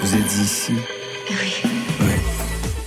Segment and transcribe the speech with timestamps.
[0.00, 0.74] Vous êtes ici?
[1.28, 2.08] Oui.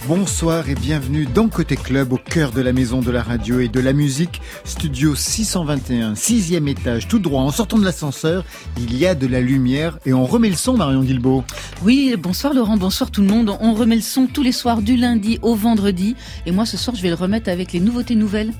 [0.07, 3.67] Bonsoir et bienvenue dans Côté Club, au cœur de la maison de la radio et
[3.67, 7.41] de la musique, studio 621, sixième étage, tout droit.
[7.41, 8.45] En sortant de l'ascenseur,
[8.77, 11.43] il y a de la lumière et on remet le son, Marion Guilbeault.
[11.83, 13.53] Oui, bonsoir Laurent, bonsoir tout le monde.
[13.59, 16.15] On remet le son tous les soirs du lundi au vendredi.
[16.45, 18.53] Et moi, ce soir, je vais le remettre avec les nouveautés nouvelles.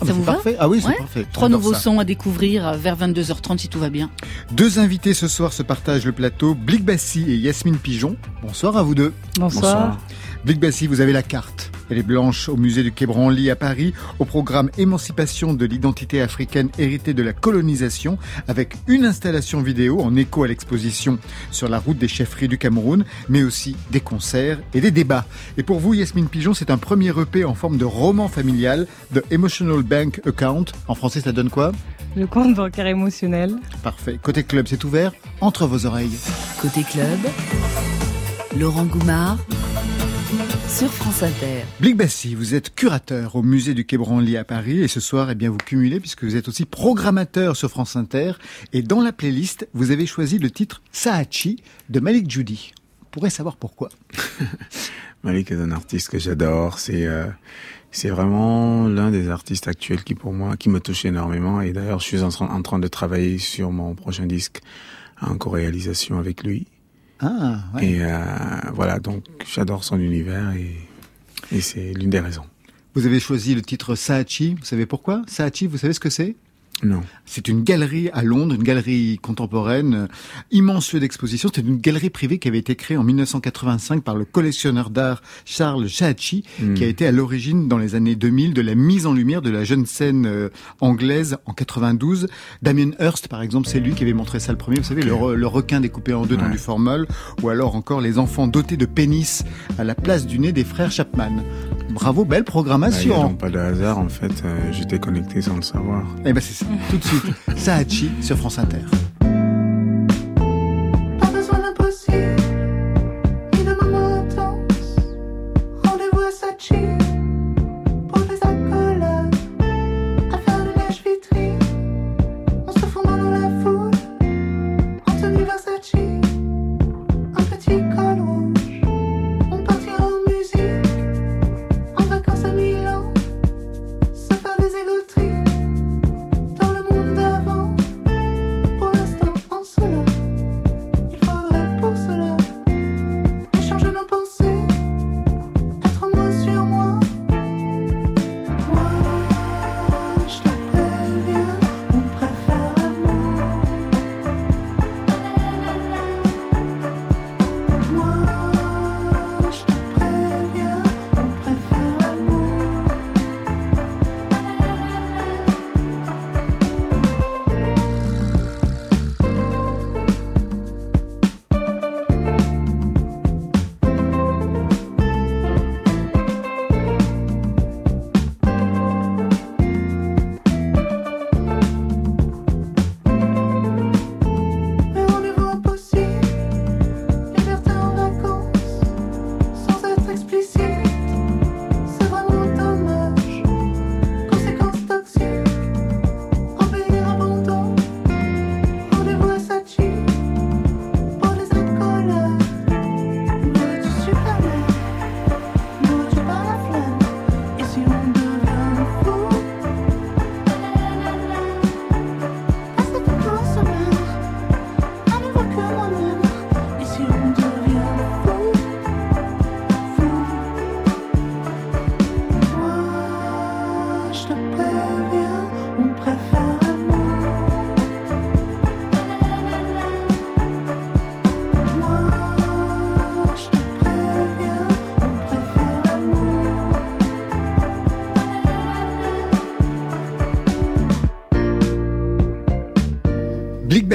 [0.00, 0.56] Ah, ça bah, vous c'est va parfait.
[0.58, 0.96] Ah oui, c'est Ouais.
[0.98, 1.26] parfait.
[1.32, 1.80] Trois nouveaux ça.
[1.80, 4.10] sons à découvrir vers 22h30 si tout va bien.
[4.52, 8.16] Deux invités ce soir se partagent le plateau, Blick Bassi et Yasmine Pigeon.
[8.42, 9.12] Bonsoir à vous deux.
[9.38, 9.98] Bonsoir.
[10.44, 11.70] Blick Bassi, vous avez la carte.
[11.90, 16.20] Elle est blanche au musée du Quai Branly à Paris, au programme Émancipation de l'identité
[16.20, 21.18] africaine héritée de la colonisation, avec une installation vidéo en écho à l'exposition
[21.50, 25.26] sur la route des chefferies du Cameroun, mais aussi des concerts et des débats.
[25.56, 29.24] Et pour vous, Yasmine Pigeon, c'est un premier EP en forme de roman familial, de
[29.30, 30.66] Emotional Bank Account.
[30.86, 31.72] En français, ça donne quoi?
[32.16, 33.56] Le compte bancaire émotionnel.
[33.82, 34.18] Parfait.
[34.22, 36.18] Côté club, c'est ouvert entre vos oreilles.
[36.60, 37.18] Côté club,
[38.56, 39.38] Laurent Goumard
[40.68, 41.62] sur France Inter.
[41.80, 45.30] Blick Bassi, vous êtes curateur au musée du Quai Branly à Paris et ce soir,
[45.30, 48.32] eh bien, vous cumulez puisque vous êtes aussi programmateur sur France Inter
[48.72, 52.72] et dans la playlist, vous avez choisi le titre Sahachi de Malik Judy.
[53.02, 53.88] On pourrait savoir pourquoi.
[55.24, 56.78] Malik est un artiste que j'adore.
[56.78, 57.26] C'est euh,
[57.90, 61.60] c'est vraiment l'un des artistes actuels qui pour moi qui me touche énormément.
[61.62, 64.60] Et d'ailleurs, je suis en, train- en train de travailler sur mon prochain disque
[65.20, 66.66] en co-réalisation avec lui.
[67.20, 67.86] Ah, ouais.
[67.86, 68.18] Et euh,
[68.72, 70.76] voilà, donc j'adore son univers et,
[71.52, 72.44] et c'est l'une des raisons.
[72.94, 74.54] Vous avez choisi le titre Sahachi.
[74.54, 75.22] Vous savez pourquoi?
[75.26, 76.36] Sahachi, vous savez ce que c'est?
[76.82, 77.00] Non.
[77.26, 80.06] C'est une galerie à Londres, une galerie contemporaine, euh,
[80.52, 81.50] immense lieu d'exposition.
[81.52, 85.88] C'est une galerie privée qui avait été créée en 1985 par le collectionneur d'art Charles
[85.88, 86.74] Chahachi, Mm.
[86.74, 89.50] qui a été à l'origine dans les années 2000 de la mise en lumière de
[89.50, 90.48] la jeune scène euh,
[90.80, 92.28] anglaise en 92.
[92.62, 94.78] Damien Hirst, par exemple, c'est lui qui avait montré ça le premier.
[94.78, 97.06] Vous savez, le, re- le requin découpé en deux dans du formol,
[97.42, 99.44] ou alors encore les enfants dotés de pénis
[99.78, 101.42] à la place du nez des frères Chapman.
[101.90, 103.22] Bravo, belle Bah, il y a programmation.
[103.22, 104.30] donc pas de hasard en fait.
[104.44, 106.04] euh, J'étais connecté sans le savoir.
[106.24, 107.24] Eh ben c'est ça, tout de suite.
[107.56, 108.78] Sahachi sur France Inter.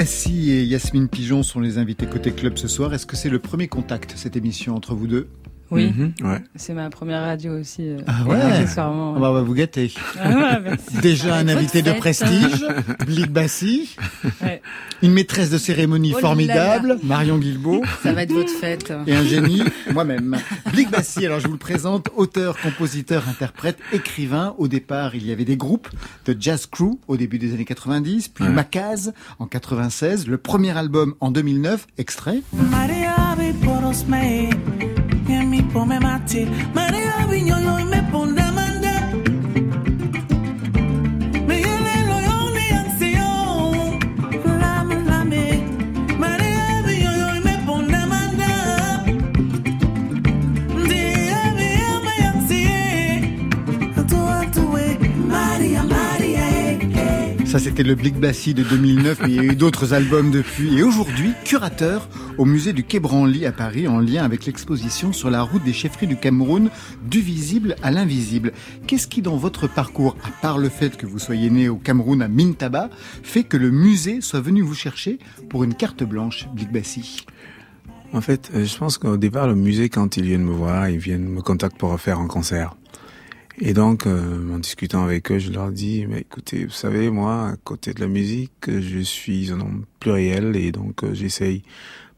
[0.03, 2.94] Bassi et Yasmine Pigeon sont les invités côté club ce soir.
[2.94, 5.29] Est-ce que c'est le premier contact, cette émission, entre vous deux?
[5.73, 6.39] Oui, Mhm, ouais.
[6.55, 7.87] c'est ma première radio aussi.
[7.89, 9.91] euh, Ah ouais accessoirement, On va, on va vous gâter.
[10.19, 10.97] Ah ouais, merci.
[11.01, 12.65] Déjà un invité de votre prestige,
[13.05, 13.95] Blick Bassi,
[14.41, 14.61] Ouais.
[15.01, 18.93] une maîtresse de cérémonie Oh là formidable, Marion Guilbault, Ça va être votre fête.
[19.07, 20.37] et un génie, moi-même.
[20.71, 24.53] Blick Bassi, alors je vous le présente, auteur, compositeur, interprète, écrivain.
[24.57, 25.89] Au départ, il y avait des groupes
[26.25, 28.49] de jazz crew au début des années 90, puis Ouais.
[28.51, 32.41] Macaz en 96, le premier album en 2009, extrait.
[32.53, 33.13] Maria
[57.53, 60.75] Ça, c'était le Blick Bassi de 2009, mais il y a eu d'autres albums depuis.
[60.75, 62.07] Et aujourd'hui, curateur
[62.38, 65.74] au musée du Quai Branly à Paris, en lien avec l'exposition sur la route des
[65.74, 66.69] chefferies du Cameroun,
[67.07, 68.53] du visible à l'invisible.
[68.88, 72.21] Qu'est-ce qui, dans votre parcours, à part le fait que vous soyez né au Cameroun
[72.21, 72.89] à Mintaba,
[73.24, 75.19] fait que le musée soit venu vous chercher
[75.50, 77.25] pour une carte blanche, Blick Bassi?
[78.13, 81.00] En fait, euh, je pense qu'au départ, le musée, quand ils viennent me voir, ils
[81.00, 82.75] viennent me contacter pour faire un concert.
[83.59, 87.50] Et donc, euh, en discutant avec eux, je leur dis, mais écoutez, vous savez, moi,
[87.50, 91.63] à côté de la musique, je suis un homme pluriel et donc euh, j'essaye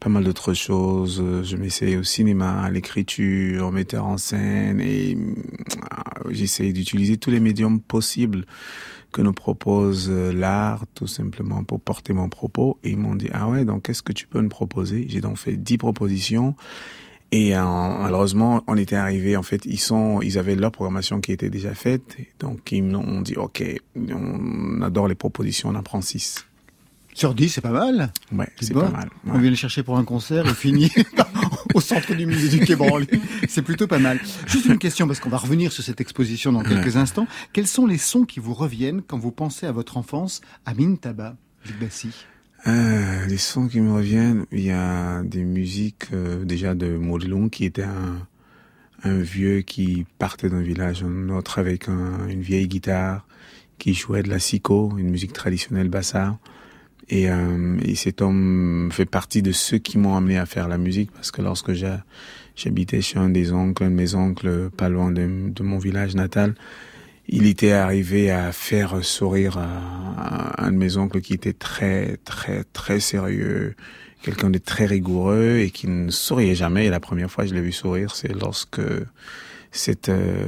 [0.00, 1.22] pas mal d'autres choses.
[1.42, 7.30] Je m'essaye au cinéma, à l'écriture, au metteur en scène et euh, j'essaye d'utiliser tous
[7.30, 8.46] les médiums possibles
[9.12, 12.78] que nous propose euh, l'art, tout simplement pour porter mon propos.
[12.84, 15.06] Et ils m'ont dit, ah ouais, donc qu'est-ce que tu peux me proposer?
[15.08, 16.54] J'ai donc fait dix propositions.
[17.32, 19.36] Et euh, malheureusement, on était arrivé.
[19.36, 22.16] En fait, ils sont, ils avaient leur programmation qui était déjà faite.
[22.38, 23.64] Donc ils m'ont dit, ok,
[23.96, 26.45] on adore les propositions, on en prend six.
[27.16, 28.12] Sur 10, c'est pas mal.
[28.30, 29.08] Ouais, C'est pas mal.
[29.26, 30.92] On vient le chercher pour un concert et finit
[31.74, 33.08] au centre du musée du Quai Branly.
[33.48, 34.20] C'est plutôt pas mal.
[34.46, 37.26] Juste une question, parce qu'on va revenir sur cette exposition dans quelques instants.
[37.54, 41.36] Quels sont les sons qui vous reviennent quand vous pensez à votre enfance à Mintaba,
[41.64, 42.10] Luc Bassi?
[42.66, 47.48] Euh, les sons qui me reviennent, il y a des musiques euh, déjà de Maudlon
[47.48, 48.26] qui était un,
[49.04, 53.26] un vieux qui partait d'un village à un autre avec un- une vieille guitare
[53.78, 56.38] qui jouait de la siko, une musique traditionnelle bassa.
[57.08, 60.78] Et, euh, et cet homme fait partie de ceux qui m'ont amené à faire la
[60.78, 65.12] musique parce que lorsque j'habitais chez un des oncles, un de mes oncles, pas loin
[65.12, 66.54] de, mon village natal,
[67.28, 72.64] il était arrivé à faire sourire à, un de mes oncles qui était très, très,
[72.72, 73.74] très sérieux,
[74.22, 76.86] quelqu'un de très rigoureux et qui ne souriait jamais.
[76.86, 78.80] Et la première fois que je l'ai vu sourire, c'est lorsque
[79.70, 80.46] cette, euh,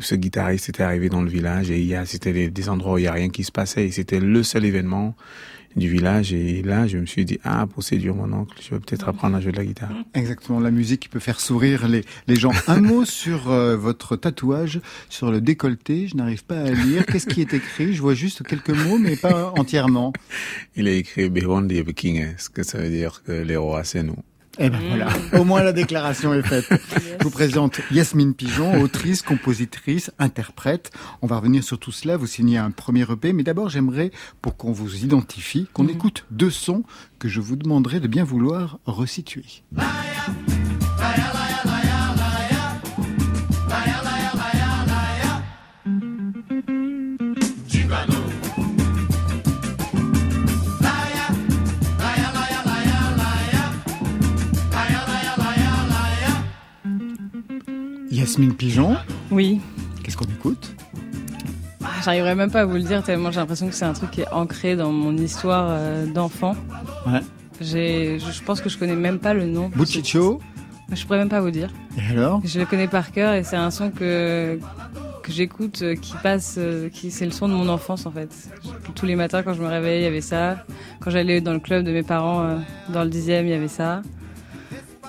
[0.00, 2.94] ce guitariste était arrivé dans le village et il y a, c'était des, des endroits
[2.94, 5.16] où il y a rien qui se passait et c'était le seul événement
[5.76, 6.32] du village.
[6.32, 9.36] Et là, je me suis dit, ah, pour séduire mon oncle, je vais peut-être apprendre
[9.36, 9.90] à jouer de la guitare.
[10.14, 12.52] Exactement, la musique qui peut faire sourire les, les gens.
[12.66, 17.06] Un mot sur euh, votre tatouage sur le décolleté, je n'arrive pas à lire.
[17.06, 17.94] Qu'est-ce qui est écrit?
[17.94, 20.12] Je vois juste quelques mots, mais pas entièrement.
[20.76, 24.16] Il a écrit Behondi King, ce que ça veut dire que les rois, c'est nous.
[24.60, 26.66] Eh ben voilà, au moins la déclaration est faite.
[27.18, 30.90] Je vous présente Yasmine Pigeon, autrice, compositrice, interprète.
[31.22, 34.10] On va revenir sur tout cela, vous signez un premier EP, mais d'abord j'aimerais,
[34.42, 36.82] pour qu'on vous identifie, qu'on écoute deux sons
[37.20, 39.62] que je vous demanderai de bien vouloir resituer.
[58.38, 58.96] Yasmine Pigeon,
[59.32, 59.60] Oui.
[60.04, 60.72] qu'est-ce qu'on écoute
[61.82, 64.12] Ah, J'arriverai même pas à vous le dire tellement j'ai l'impression que c'est un truc
[64.12, 66.54] qui est ancré dans mon histoire euh, d'enfant.
[67.08, 67.18] Ouais.
[67.60, 69.70] J'ai, je, je pense que je connais même pas le nom.
[69.74, 70.40] Buchicho,
[70.92, 71.70] Je pourrais même pas vous dire.
[71.96, 74.60] et alors Je le connais par cœur et c'est un son que
[75.24, 78.30] que j'écoute, euh, qui passe, euh, qui c'est le son de mon enfance en fait.
[78.94, 80.64] Tous les matins quand je me réveillais, il y avait ça.
[81.00, 84.02] Quand j'allais dans le club de mes parents, dans le dixième, il y avait ça.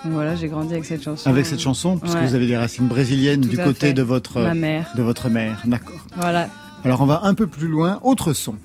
[0.05, 1.29] Voilà, j'ai grandi avec cette chanson.
[1.29, 2.25] Avec cette chanson, puisque Ouais.
[2.27, 3.93] vous avez des racines brésiliennes Tout du côté fait.
[3.93, 4.89] de votre, Ma mère.
[4.95, 5.95] de votre mère, d'accord.
[6.15, 6.47] Voilà.
[6.85, 8.55] Alors on va un peu plus loin, autre son.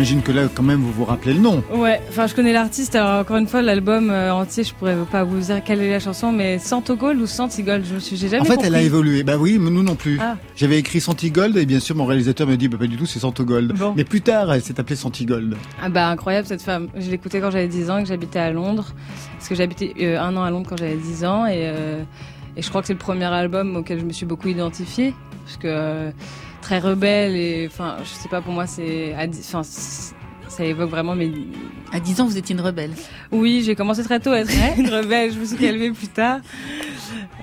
[0.00, 1.62] J'imagine que là, quand même, vous vous rappelez le nom.
[1.74, 2.94] Ouais, enfin je connais l'artiste.
[2.94, 6.00] Alors encore une fois, l'album euh, entier, je pourrais pas vous dire quelle est la
[6.00, 8.68] chanson, mais Santogold ou Santigold, je me suis, jamais En fait, compris.
[8.68, 9.24] elle a évolué.
[9.24, 10.18] Bah oui, mais nous non plus.
[10.18, 10.38] Ah.
[10.56, 13.18] J'avais écrit Santigold et bien sûr, mon réalisateur me dit, bah pas du tout, c'est
[13.18, 13.74] Santogold.
[13.74, 13.92] Bon.
[13.94, 15.54] Mais plus tard, elle s'est appelée Santigold.
[15.82, 16.88] Ah bah incroyable cette femme.
[16.96, 18.94] Je l'écoutais quand j'avais 10 ans et que j'habitais à Londres.
[19.36, 22.02] Parce que j'habitais euh, un an à Londres quand j'avais 10 ans et, euh,
[22.56, 25.12] Et je crois que c'est le premier album auquel je me suis beaucoup identifiée.
[25.44, 26.10] Parce que
[26.60, 29.14] très rebelle et enfin, je sais pas, pour moi, c'est.
[29.14, 29.62] à dix- Enfin,
[30.48, 31.32] ça évoque vraiment mes.
[31.92, 32.90] À 10 ans, vous étiez une rebelle.
[33.32, 35.32] Oui, j'ai commencé très tôt à être une rebelle.
[35.32, 36.40] Je me suis calmée plus tard.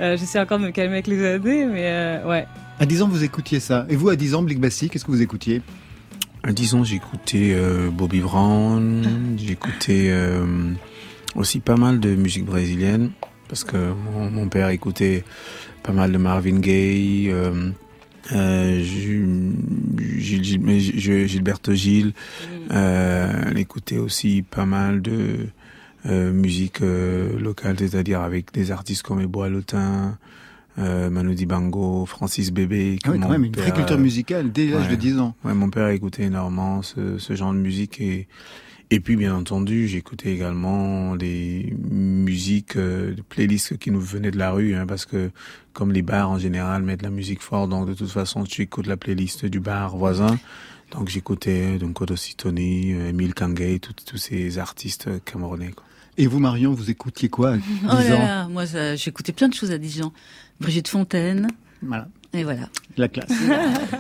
[0.02, 2.46] Euh, J'essaie encore de me calmer avec les années, mais euh, ouais.
[2.80, 3.86] À 10 ans, vous écoutiez ça.
[3.90, 5.62] Et vous, à 10 ans, Blick Bassi, qu'est-ce que vous écoutiez?
[6.44, 10.46] À 10 ans, j'écoutais euh, Bobby Brown, j'écoutais euh,
[11.36, 13.10] aussi pas mal de musique brésilienne,
[13.50, 13.76] parce que
[14.14, 15.24] mon, mon père écoutait
[15.84, 17.32] pas mal de Marvin Gaye,
[18.34, 18.84] euh, euh,
[20.19, 22.13] Gilles- Gilberto Gil,
[22.72, 25.48] euh, elle écoutait aussi pas mal de
[26.05, 30.17] euh, musique euh, locale, c'est-à-dire avec des artistes comme Eboa Lotin,
[30.79, 33.00] euh, Manu Dibango, Francis Bébé.
[33.03, 34.91] Ah oui, quand même, une père, vraie culture musicale dès l'âge ouais.
[34.91, 35.36] de 10 ans.
[35.43, 38.27] Ouais, mon père écoutait énormément ce, ce genre de musique et
[38.89, 44.38] et puis bien entendu j'écoutais également des musiques, euh, des playlists qui nous venaient de
[44.38, 45.32] la rue, hein, parce que
[45.74, 48.88] comme les bars en général mettent la musique forte, donc de toute façon tu écoutes
[48.88, 50.39] la playlist du bar voisin.
[50.91, 55.72] Donc j'écoutais donc Kodosi Tony, euh, Emile Kangay, tous ces artistes camerounais.
[55.72, 55.84] Quoi.
[56.17, 58.63] Et vous, Marion, vous écoutiez quoi à 10 Oh là ans là, moi
[58.96, 60.13] j'écoutais plein de choses à 10 ans.
[60.60, 61.48] Brigitte Fontaine,
[61.84, 62.69] Voilà, et voilà.
[62.98, 63.31] la classe.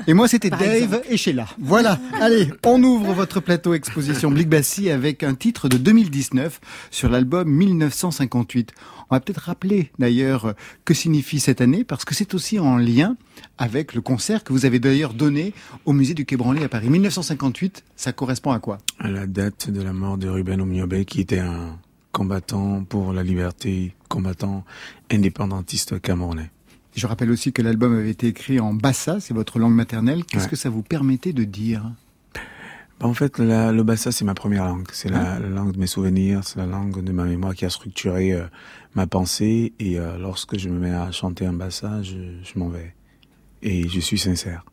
[0.07, 1.07] Et moi, c'était Dave exemple.
[1.09, 1.47] et Sheila.
[1.59, 6.59] Voilà, allez, on ouvre votre plateau exposition Blick Bassi avec un titre de 2019
[6.91, 8.73] sur l'album 1958.
[9.09, 10.53] On va peut-être rappeler d'ailleurs
[10.83, 13.15] que signifie cette année parce que c'est aussi en lien
[13.57, 15.53] avec le concert que vous avez d'ailleurs donné
[15.85, 16.89] au musée du Quai Branly à Paris.
[16.89, 18.79] 1958, ça correspond à quoi?
[18.99, 21.77] À la date de la mort de Ruben Omniobe, qui était un
[22.11, 24.65] combattant pour la liberté, combattant
[25.11, 26.49] indépendantiste camerounais.
[26.97, 30.25] Je rappelle aussi que l'album avait été écrit en bassa, c'est votre langue maternelle.
[30.25, 30.49] Qu'est-ce Ouais.
[30.49, 31.91] que ça vous permettait de dire?
[32.99, 34.87] Bah, en fait, la- le bassa, c'est ma première langue.
[34.91, 37.69] C'est la, la langue de mes souvenirs, c'est la langue de ma mémoire qui a
[37.69, 38.45] structuré euh,
[38.95, 39.73] ma pensée.
[39.79, 42.95] Et euh, lorsque je me mets à chanter un bassa, je, je m'en vais.
[43.61, 44.65] Et je suis sincère.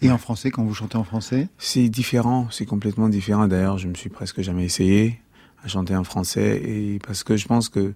[0.00, 1.48] Et en français, quand vous chantez en français?
[1.58, 3.46] C'est différent, c'est complètement différent.
[3.46, 5.20] D'ailleurs, je me suis presque jamais essayé
[5.62, 6.62] à chanter en français.
[6.64, 7.92] Et parce que je pense que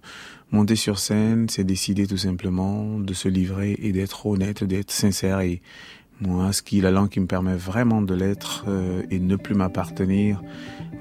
[0.51, 5.39] monter sur scène, c'est décider tout simplement de se livrer et d'être honnête, d'être sincère.
[5.41, 5.61] Et
[6.21, 9.35] moi, ce qui est la langue qui me permet vraiment de l'être euh, et ne
[9.35, 10.41] plus m'appartenir,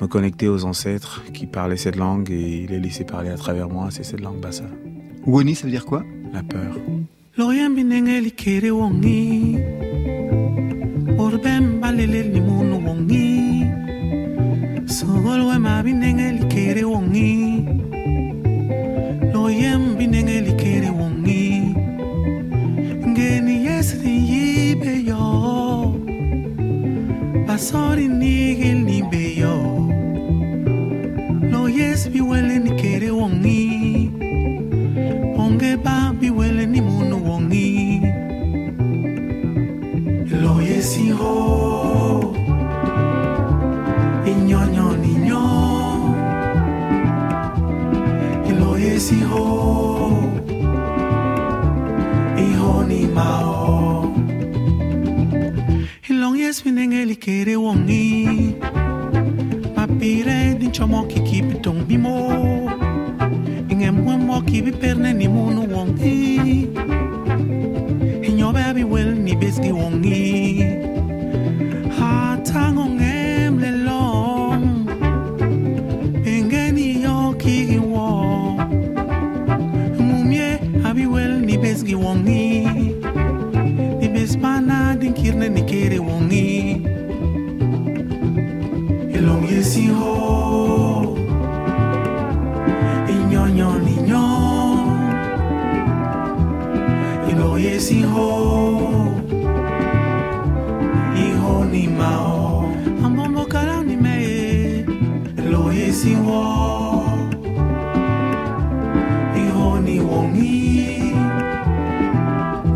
[0.00, 3.88] me connecter aux ancêtres qui parlaient cette langue et les laisser parler à travers moi,
[3.90, 4.64] c'est cette langue bassa.
[5.26, 6.04] Woni, ça veut dire quoi?
[6.32, 6.78] La peur.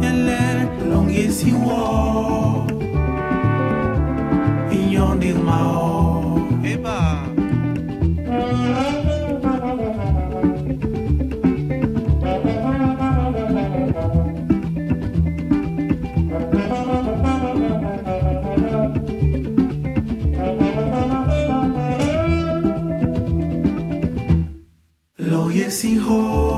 [0.06, 2.70] and let long as you walk
[4.72, 5.60] in your name my
[6.72, 7.00] Eba.
[25.54, 26.51] Yes, he holds.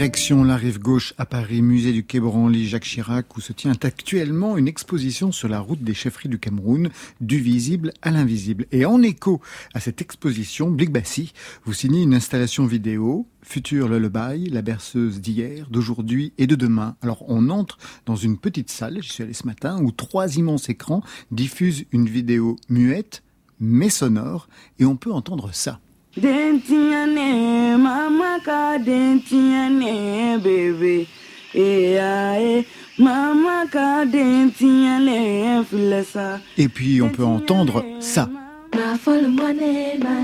[0.00, 3.74] Direction la rive gauche à Paris, musée du Quai Branly Jacques Chirac, où se tient
[3.82, 6.88] actuellement une exposition sur la route des chefferies du Cameroun,
[7.20, 8.64] du visible à l'invisible.
[8.72, 9.42] Et en écho
[9.74, 11.34] à cette exposition, Blik Bassi
[11.66, 16.96] vous signez une installation vidéo, Futur Lullaby, la berceuse d'hier, d'aujourd'hui et de demain.
[17.02, 17.76] Alors on entre
[18.06, 22.08] dans une petite salle, j'y suis allé ce matin, où trois immenses écrans diffusent une
[22.08, 23.22] vidéo muette,
[23.60, 25.78] mais sonore, et on peut entendre ça.
[26.16, 31.06] Dentiane, mama ka dentiane, bébé.
[32.98, 36.40] Mama ka dentiane, filesa.
[36.58, 38.28] Et puis on peut entendre ça.
[38.74, 39.56] Ma folle moine,
[40.02, 40.20] ma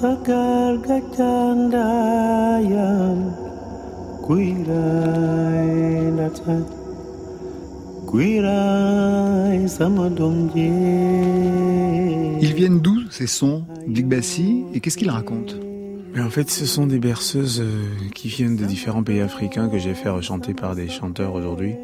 [0.00, 1.58] sakar gacandayam
[4.26, 6.68] Kuirai natat
[8.06, 10.70] Kuirai samadongje
[12.40, 15.54] Ils viennent d'où ces sons, Bassi, et qu'est-ce qu'ils racontent
[16.14, 17.82] Mais en fait, ce sont des berceuses euh,
[18.14, 21.74] qui viennent de différents pays africains que j'ai fait rechanter par des chanteurs aujourd'hui.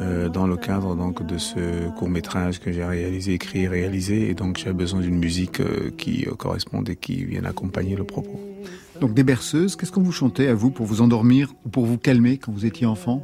[0.00, 4.34] Euh, dans le cadre donc de ce court métrage que j'ai réalisé, écrit réalisé, et
[4.34, 8.40] donc j'ai besoin d'une musique euh, qui euh, corresponde et qui vienne accompagner le propos.
[9.00, 11.98] Donc des berceuses, qu'est-ce qu'on vous chantait à vous pour vous endormir ou pour vous
[11.98, 13.22] calmer quand vous étiez enfant?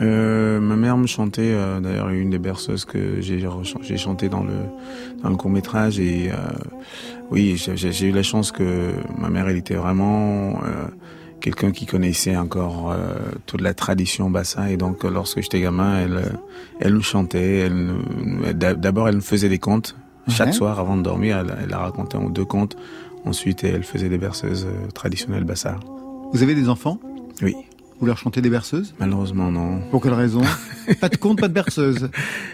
[0.00, 4.54] Euh, ma mère me chantait euh, d'ailleurs une des berceuses que j'ai chanté dans le
[5.22, 6.36] dans le court métrage et euh,
[7.30, 10.86] oui j'ai- eu la chance que ma mère elle était vraiment euh,
[11.42, 13.14] quelqu'un qui connaissait encore euh,
[13.46, 16.22] toute la tradition bassa et donc lorsque j'étais gamin elle euh,
[16.80, 17.90] elle nous chantait elle
[18.54, 19.96] d'abord elle nous faisait des contes.
[20.28, 22.76] Chaque soir avant de dormir elle, elle a raconté un ou deux contes.
[23.24, 25.78] Ensuite elle faisait des berceuses euh, traditionnelles bassa
[26.32, 26.98] Vous avez des enfants?
[27.42, 27.54] Oui.
[28.00, 29.80] Vous leur chantez des berceuses malheureusement non.
[29.90, 30.42] Pour quelle raison?
[31.00, 32.08] Pas de conte, pas de berceuse.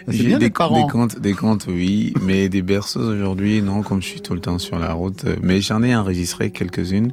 [0.07, 0.85] C'est J'ai bien des, d'être parent.
[0.85, 4.39] des contes, des contes, oui, mais des berceuses aujourd'hui, non, comme je suis tout le
[4.39, 5.25] temps sur la route.
[5.25, 7.11] euh, Mais j'en ai enregistré quelques-unes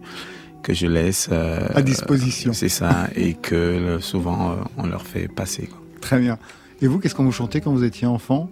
[0.66, 2.52] que je laisse euh, À disposition.
[2.52, 5.68] C'est ça, et que euh, souvent euh, on leur fait passer.
[5.68, 5.78] quoi.
[6.00, 6.38] Très bien.
[6.82, 8.50] Et vous, qu'est-ce qu'on vous chantait quand vous étiez enfant?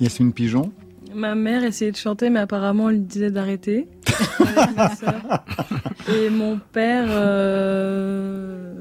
[0.00, 0.72] Yasmine Pigeon?
[1.14, 3.88] Ma mère essayait de chanter, mais apparemment, on lui disait d'arrêter.
[6.08, 8.72] Et mon père euh,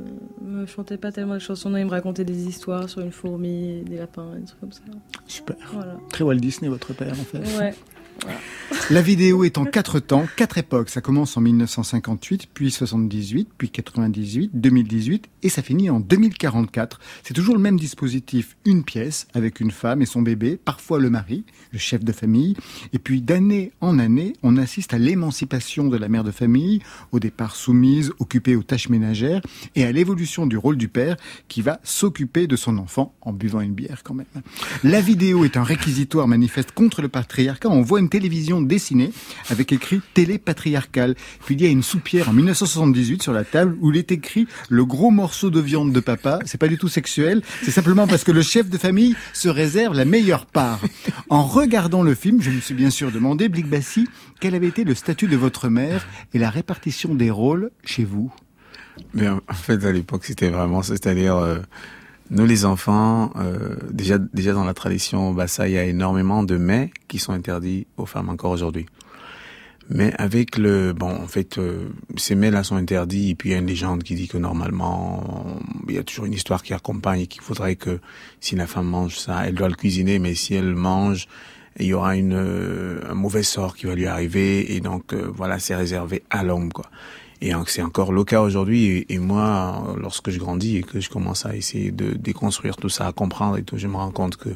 [0.41, 3.81] me chantait pas tellement des chansons, non, il me racontait des histoires sur une fourmi,
[3.81, 4.81] des lapins, des trucs comme ça.
[5.27, 5.57] Super.
[5.73, 5.97] Voilà.
[6.11, 7.39] Très Walt Disney, votre père, en fait.
[7.59, 7.73] Ouais.
[8.91, 10.89] La vidéo est en quatre temps, quatre époques.
[10.89, 16.99] Ça commence en 1958, puis 78, puis 98, 2018, et ça finit en 2044.
[17.23, 21.09] C'est toujours le même dispositif, une pièce, avec une femme et son bébé, parfois le
[21.09, 22.55] mari, le chef de famille.
[22.93, 27.19] Et puis d'année en année, on assiste à l'émancipation de la mère de famille, au
[27.19, 29.41] départ soumise, occupée aux tâches ménagères,
[29.75, 31.15] et à l'évolution du rôle du père,
[31.47, 34.25] qui va s'occuper de son enfant en buvant une bière quand même.
[34.83, 37.69] La vidéo est un réquisitoire manifeste contre le patriarcat.
[37.69, 39.11] On voit une télévision dessinée
[39.49, 41.15] avec écrit télé patriarcale.
[41.45, 44.47] Puis il y a une soupière en 1978 sur la table où il est écrit
[44.69, 46.39] le gros morceau de viande de papa.
[46.45, 47.41] C'est pas du tout sexuel.
[47.63, 50.81] C'est simplement parce que le chef de famille se réserve la meilleure part.
[51.29, 54.07] En regardant le film, je me suis bien sûr demandé, Blik Bassi,
[54.39, 58.33] quel avait été le statut de votre mère et la répartition des rôles chez vous?
[59.13, 61.59] Mais en fait, à l'époque, c'était vraiment, c'est-à-dire, euh,
[62.31, 66.57] nous les enfants, euh, déjà, déjà dans la tradition bassa, il y a énormément de
[66.57, 68.85] mets qui sont interdits aux femmes encore aujourd'hui.
[69.91, 73.55] Mais avec le, bon, en fait, euh, ces mets-là sont interdits, et puis il y
[73.55, 77.21] a une légende qui dit que normalement, il y a toujours une histoire qui accompagne
[77.21, 77.99] et qu'il faudrait que
[78.39, 81.27] si la femme mange ça, elle doit le cuisiner, mais si elle mange,
[81.79, 85.27] il y aura une, euh, un mauvais sort qui va lui arriver, et donc euh,
[85.33, 86.85] voilà, c'est réservé à l'homme, quoi.
[87.41, 89.05] Et c'est encore le cas aujourd'hui.
[89.07, 93.07] Et, moi, lorsque je grandis et que je commence à essayer de déconstruire tout ça,
[93.07, 94.49] à comprendre et tout, je me rends compte que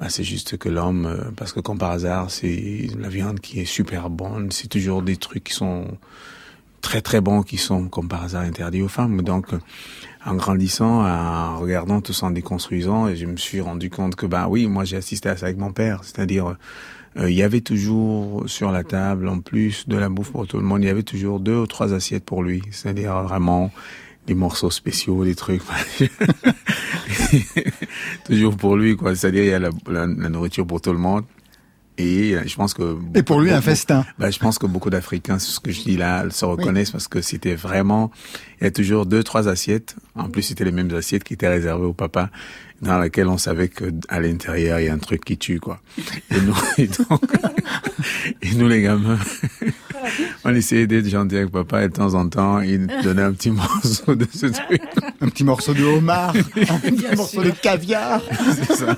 [0.00, 3.60] bah, c'est juste que l'homme, euh, parce que comme par hasard, c'est la viande qui
[3.60, 4.50] est super bonne.
[4.50, 5.86] C'est toujours des trucs qui sont
[6.80, 9.22] très très bons, qui sont comme par hasard interdits aux femmes.
[9.22, 9.46] Donc,
[10.24, 14.48] en grandissant, en regardant tout ça en déconstruisant, je me suis rendu compte que bah
[14.48, 16.56] oui, moi j'ai assisté à ça avec mon père, c'est-à-dire
[17.18, 20.64] il y avait toujours sur la table, en plus de la bouffe pour tout le
[20.64, 22.62] monde, il y avait toujours deux ou trois assiettes pour lui.
[22.70, 23.70] C'est-à-dire vraiment
[24.26, 25.62] des morceaux spéciaux, des trucs.
[28.24, 29.14] toujours pour lui, quoi.
[29.14, 31.24] C'est-à-dire il y a la- la nourriture pour tout le monde.
[31.98, 32.96] Et euh, je pense que...
[33.14, 34.04] Et pour lui, un festin.
[34.18, 37.22] bah, je pense que beaucoup d'Africains, ce que je dis là, se reconnaissent parce que
[37.22, 38.10] c'était vraiment,
[38.60, 39.96] il y a toujours deux, trois assiettes.
[40.14, 42.30] En plus, c'était les mêmes assiettes qui étaient réservées au papa,
[42.82, 45.80] dans lesquelles on savait que à l'intérieur, il y a un truc qui tue, quoi.
[46.30, 47.22] Et nous, et donc,
[48.42, 49.18] et nous les gamins,
[50.48, 53.50] on essayait d'être gentil avec papa et de temps en temps, il donnait un petit
[53.62, 54.80] morceau de ce truc.
[55.20, 58.22] Un petit morceau de homard, un petit morceau de caviar.
[58.54, 58.96] C'est ça.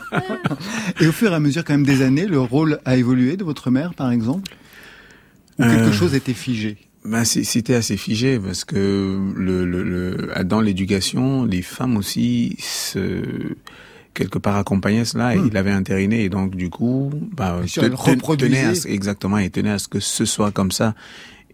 [1.00, 3.44] Et au fur et à mesure, quand même, des années, le rôle a évolué de
[3.44, 4.52] votre mère, par exemple?
[5.58, 6.76] Ou quelque Euh, chose était figé?
[7.04, 13.22] Ben, c'était assez figé parce que le, le, le- dans l'éducation, les femmes aussi se
[14.14, 15.46] quelque part accompagnaient cela et Hmm.
[15.50, 18.52] il avait intériné et donc du coup, bah, elle te- te- reproduisait.
[18.56, 20.94] tenait à ce- exactement et tenait à ce que ce soit comme ça.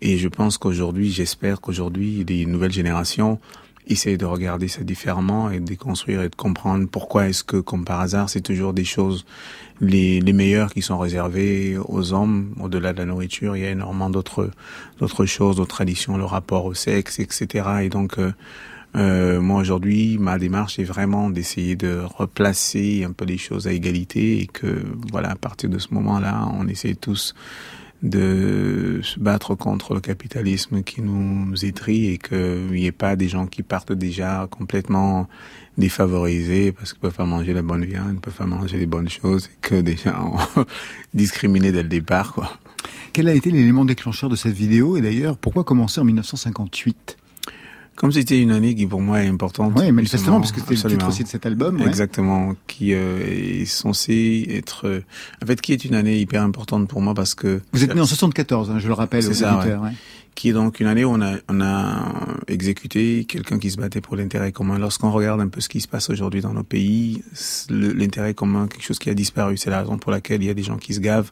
[0.00, 3.38] Et je pense qu'aujourd'hui, j'espère qu'aujourd'hui, les nouvelles générations
[3.86, 7.84] essayent de regarder ça différemment et de déconstruire et de comprendre pourquoi est-ce que, comme
[7.84, 9.26] par hasard, c'est toujours des choses
[9.80, 13.56] les, les meilleures qui sont réservées aux hommes, au-delà de la nourriture.
[13.56, 14.50] Il y a énormément d'autres
[15.00, 17.68] d'autres choses, d'autres traditions, le rapport au sexe, etc.
[17.82, 18.32] Et donc, euh,
[18.96, 23.72] euh, moi aujourd'hui, ma démarche est vraiment d'essayer de replacer un peu les choses à
[23.72, 27.34] égalité et que, voilà, à partir de ce moment-là, on essaie tous
[28.04, 33.28] de se battre contre le capitalisme qui nous étrie et qu'il n'y ait pas des
[33.28, 35.26] gens qui partent déjà complètement
[35.78, 39.08] défavorisés parce qu'ils peuvent pas manger la bonne viande, ils peuvent pas manger les bonnes
[39.08, 40.64] choses et que déjà on
[41.14, 42.52] discriminés dès le départ, quoi.
[43.14, 44.96] Quel a été l'élément déclencheur de cette vidéo?
[44.96, 47.16] Et d'ailleurs, pourquoi commencer en 1958
[47.96, 49.72] Comme c'était une année qui pour moi est importante.
[49.76, 51.80] Oui, manifestement, parce que c'était le titre aussi de cet album.
[51.80, 51.86] ouais.
[51.86, 55.04] Exactement, qui euh, est censé être, euh,
[55.42, 58.00] en fait, qui est une année hyper importante pour moi parce que Vous êtes né
[58.00, 59.82] en 74, hein, je le rappelle C'est aux ça, auditeurs.
[59.82, 59.90] ouais.
[60.34, 64.00] Qui est donc une année où on a, on a exécuté quelqu'un qui se battait
[64.00, 64.78] pour l'intérêt commun.
[64.78, 67.22] Lorsqu'on regarde un peu ce qui se passe aujourd'hui dans nos pays,
[67.70, 69.56] l'intérêt commun, quelque chose qui a disparu.
[69.56, 71.30] C'est la raison pour laquelle il y a des gens qui se gavent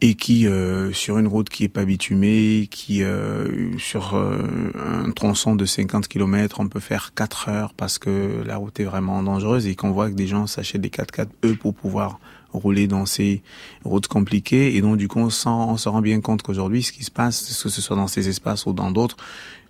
[0.00, 4.42] et qui, euh, sur une route qui est pas bitumée, qui, euh, sur euh,
[4.74, 8.84] un tronçon de 50 km, on peut faire 4 heures parce que la route est
[8.84, 12.20] vraiment dangereuse et qu'on voit que des gens s'achètent des 4x4 eux pour pouvoir
[12.52, 13.42] rouler dans ces
[13.84, 17.04] routes compliquées et donc du coup on, on se rend bien compte qu'aujourd'hui ce qui
[17.04, 19.16] se passe, que ce soit dans ces espaces ou dans d'autres,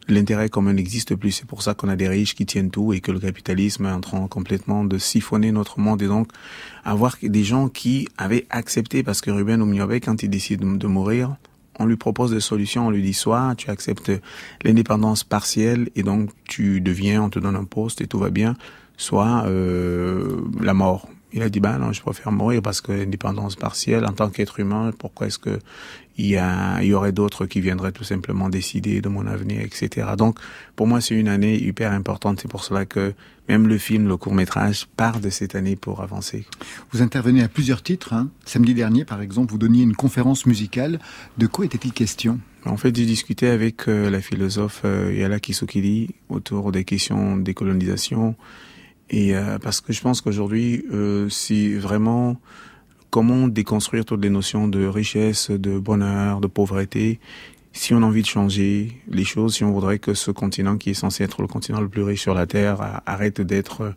[0.09, 1.33] l'intérêt commun n'existe plus.
[1.33, 3.93] C'est pour ça qu'on a des riches qui tiennent tout et que le capitalisme est
[3.93, 6.29] en train complètement de siphonner notre monde et donc
[6.85, 10.87] avoir des gens qui avaient accepté parce que Ruben Oumiobe quand il décide de, de
[10.87, 11.37] mourir,
[11.79, 14.13] on lui propose des solutions, on lui dit soit tu acceptes
[14.65, 18.57] l'indépendance partielle et donc tu deviens, on te donne un poste et tout va bien,
[18.97, 21.09] soit euh, la mort.
[21.37, 24.59] Il a dit bah non, je préfère mourir parce que l'indépendance partielle en tant qu'être
[24.59, 25.59] humain, pourquoi est-ce que
[26.17, 29.61] il y a, il y aurait d'autres qui viendraient tout simplement décider de mon avenir,
[29.61, 30.09] etc.
[30.17, 30.39] Donc
[30.75, 32.41] pour moi c'est une année hyper importante.
[32.41, 33.13] C'est pour cela que
[33.51, 36.47] même le film, le court métrage part de cette année pour avancer.
[36.91, 38.15] Vous intervenez à plusieurs titres.
[38.15, 38.31] hein.
[38.47, 40.99] Samedi dernier, par exemple, vous donniez une conférence musicale.
[41.37, 42.41] De quoi était-il question?
[42.65, 47.43] En fait, j'ai discuté avec euh, la philosophe euh, Yala Kisokili autour des questions de
[47.43, 48.35] décolonisation.
[49.11, 52.37] Et euh, parce que je pense qu'aujourd'hui, euh, c'est vraiment
[53.11, 57.21] comment déconstruire toutes les notions de richesse, de bonheur, de pauvreté.
[57.73, 60.91] Si on a envie de changer les choses, si on voudrait que ce continent qui
[60.91, 63.95] est censé être le continent le plus riche sur la Terre arrête d'être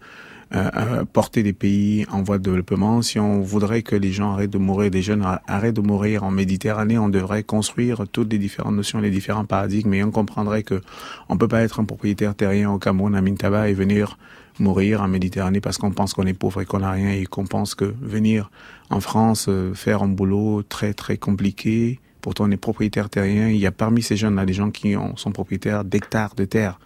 [0.56, 4.34] euh, euh, porter des pays en voie de développement, si on voudrait que les gens
[4.34, 8.39] arrêtent de mourir, des jeunes arrêtent de mourir en Méditerranée, on devrait construire toutes les
[8.39, 10.82] différentes notions, les différents paradigmes, et on comprendrait que
[11.30, 14.17] on peut pas être un propriétaire terrien au Cameroun, à Mintaba, et venir
[14.60, 17.45] mourir en Méditerranée parce qu'on pense qu'on est pauvre et qu'on n'a rien, et qu'on
[17.45, 18.52] pense que venir
[18.89, 23.58] en France euh, faire un boulot très très compliqué, pourtant on est propriétaire terrien, il
[23.58, 26.80] y a parmi ces jeunes-là des gens qui ont, sont propriétaires d'hectares de terre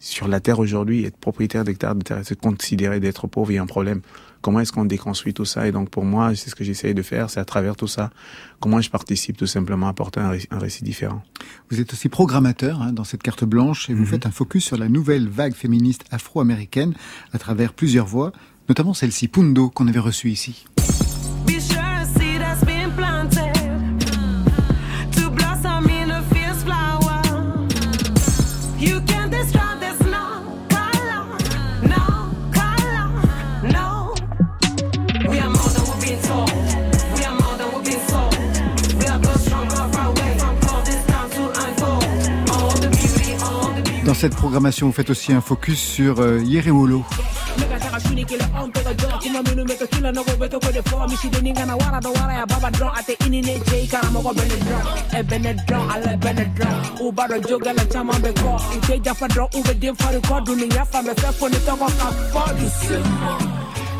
[0.00, 3.58] sur la terre aujourd'hui, être propriétaire d'hectares de terre, c'est considérer d'être pauvre, il y
[3.58, 4.00] a un problème.
[4.40, 5.66] Comment est-ce qu'on déconstruit tout ça?
[5.66, 8.10] Et donc pour moi, c'est ce que j'essaye de faire, c'est à travers tout ça,
[8.60, 11.22] comment je participe tout simplement à un, récit- un récit différent.
[11.70, 14.06] Vous êtes aussi programmateur hein, dans cette carte blanche et vous Mhm.
[14.06, 16.94] faites un focus sur la nouvelle vague féministe afro-américaine
[17.32, 18.32] à travers plusieurs voix,
[18.68, 20.64] notamment celle-ci, Pundo, qu'on avait reçue ici.
[44.18, 47.04] Cette programmation, vous faites aussi un focus sur euh, Yerewolo.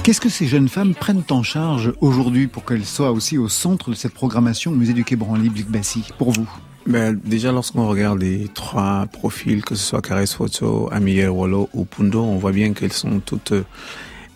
[0.02, 3.90] Qu'est-ce que ces jeunes femmes prennent en charge aujourd'hui pour qu'elles soient aussi au centre
[3.90, 6.48] de cette programmation au musée du Quai Branly, Bassi, pour vous?
[6.88, 11.84] Ben, déjà, lorsqu'on regarde les trois profils, que ce soit Caresse Photo, Amiel Wallo ou
[11.84, 13.64] Pundo, on voit bien qu'elles sont toutes euh,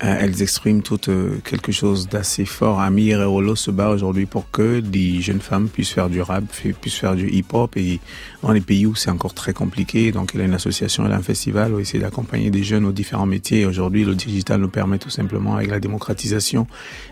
[0.05, 2.81] Euh, elles expriment toutes euh, quelque chose d'assez fort.
[2.81, 6.43] Amir et Rolo se bat aujourd'hui pour que des jeunes femmes puissent faire du rap,
[6.81, 7.77] puissent faire du hip-hop.
[7.77, 8.01] Et
[8.43, 11.17] dans les pays où c'est encore très compliqué, donc il a une association, il a
[11.17, 13.65] un festival où essayer d'accompagner des jeunes aux différents métiers.
[13.65, 16.67] Aujourd'hui, le digital nous permet tout simplement, avec la démocratisation,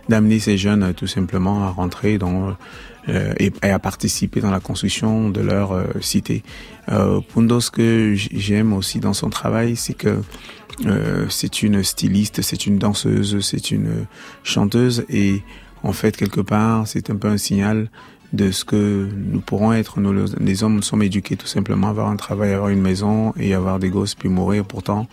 [0.08, 2.56] d'amener ces jeunes tout simplement à rentrer dans
[3.08, 6.42] euh, et, et à participer dans la construction de leur euh, cité.
[6.90, 10.20] Euh, Pundo, ce que j'aime aussi dans son travail, c'est que
[10.86, 14.06] euh, c'est une styliste, c'est une danseuse, c'est une
[14.44, 15.42] chanteuse et
[15.82, 17.90] en fait quelque part c'est un peu un signal
[18.32, 19.98] de ce que nous pourrons être.
[20.00, 22.80] Nous, le- les hommes, nous sommes éduqués tout simplement à avoir un travail, avoir une
[22.80, 24.64] maison et avoir des gosses puis mourir.
[24.64, 25.08] Pourtant,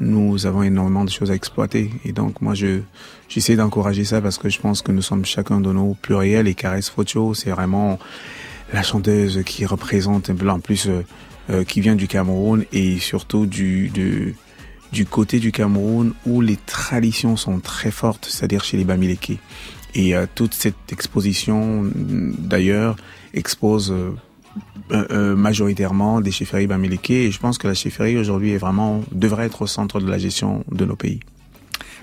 [0.00, 2.80] nous avons énormément de choses à exploiter et donc moi je
[3.28, 6.54] j'essaie d'encourager ça parce que je pense que nous sommes chacun de nos pluriels et
[6.54, 7.98] Caresse Focho c'est vraiment
[8.72, 11.04] la chanteuse qui représente un peu en plus euh,
[11.50, 14.34] euh, qui vient du Cameroun et surtout du de,
[14.92, 19.38] du côté du Cameroun où les traditions sont très fortes, c'est-à-dire chez les Bamileke.
[19.94, 22.96] Et euh, toute cette exposition, mm, d'ailleurs,
[23.34, 24.10] expose euh,
[24.92, 27.10] euh, euh, majoritairement des chefferies Bamileke.
[27.10, 30.18] Et je pense que la chefferie aujourd'hui est vraiment devrait être au centre de la
[30.18, 31.20] gestion de nos pays.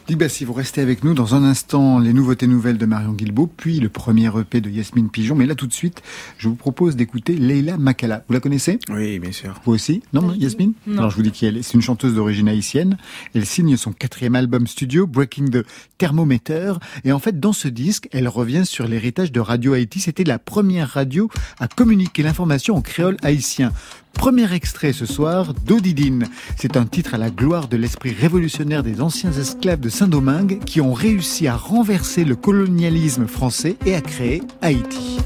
[0.09, 3.47] Liba, si vous restez avec nous, dans un instant, les nouveautés nouvelles de Marion Guilbault,
[3.47, 5.33] puis le premier EP de Yasmine Pigeon.
[5.33, 6.01] Mais là, tout de suite,
[6.37, 8.25] je vous propose d'écouter Leila Makala.
[8.27, 8.79] Vous la connaissez?
[8.89, 9.61] Oui, bien sûr.
[9.63, 10.03] Vous aussi?
[10.11, 10.73] Non, Yasmine?
[10.87, 10.97] Non.
[10.97, 11.61] Alors, je vous dis qui elle est.
[11.61, 12.97] C'est une chanteuse d'origine haïtienne.
[13.33, 15.65] Elle signe son quatrième album studio, Breaking the
[15.97, 16.73] Thermometer.
[17.05, 20.01] Et en fait, dans ce disque, elle revient sur l'héritage de Radio Haïti.
[20.01, 23.71] C'était la première radio à communiquer l'information en créole haïtien.
[24.13, 26.26] Premier extrait ce soir, Dodidine.
[26.58, 30.82] C'est un titre à la gloire de l'esprit révolutionnaire des anciens esclaves de Saint-Domingue qui
[30.82, 35.19] ont réussi à renverser le colonialisme français et à créer Haïti.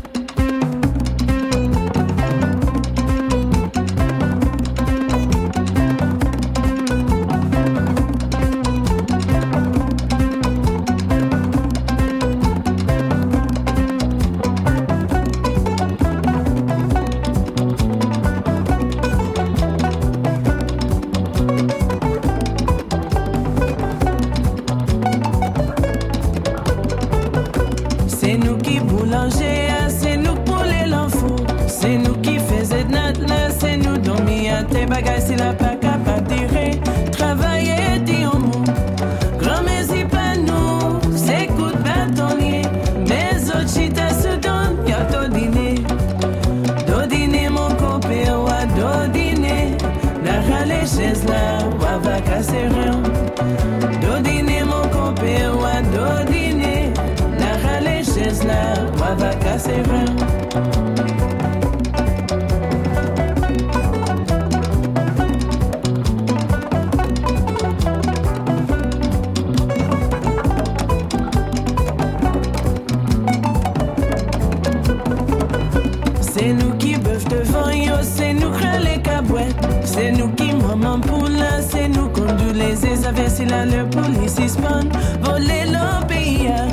[83.38, 84.90] si la police hispane
[85.22, 86.66] voler l'empire.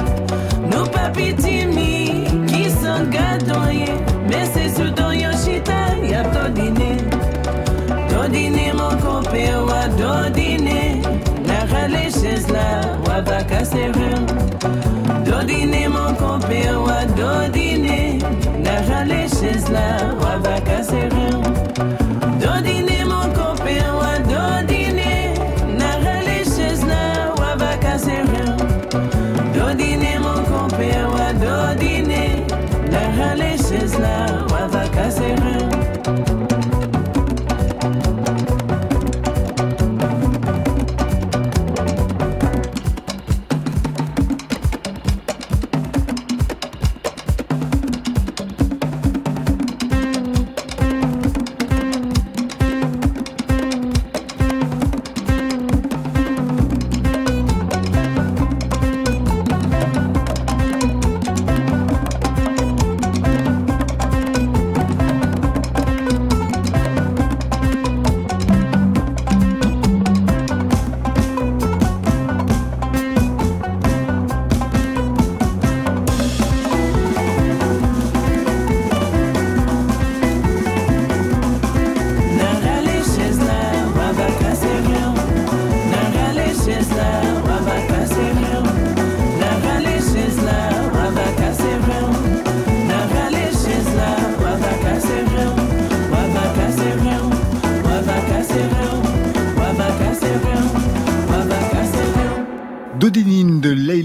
[0.70, 1.35] Nos papi
[1.66, 3.98] mi qui sont gadoyés,
[4.29, 6.96] mais c'est sous ton yoshita, y'a dodiné.
[8.33, 11.03] Dîner mon compé, wa dîner.
[11.46, 14.24] La rale chaise là, wa baka serrure.
[15.24, 18.18] Dodiné mon compé, wa dodiné.
[18.64, 21.23] La rale chaise là, wa baka serrure.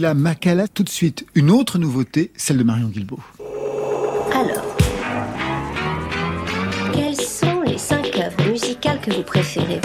[0.09, 0.67] Sheila Makala.
[0.67, 3.19] Tout de suite, une autre nouveauté, celle de Marion Guilbault.
[4.33, 4.75] Alors,
[6.93, 9.79] quelles sont les cinq œuvres musicales que vous préférez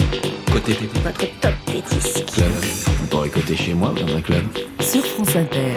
[0.51, 1.03] Côté pépite.
[1.03, 2.51] Votre top des disques Club.
[2.99, 4.45] Vous pourrez côté chez moi dans un club.
[4.79, 5.75] Sur France Inter.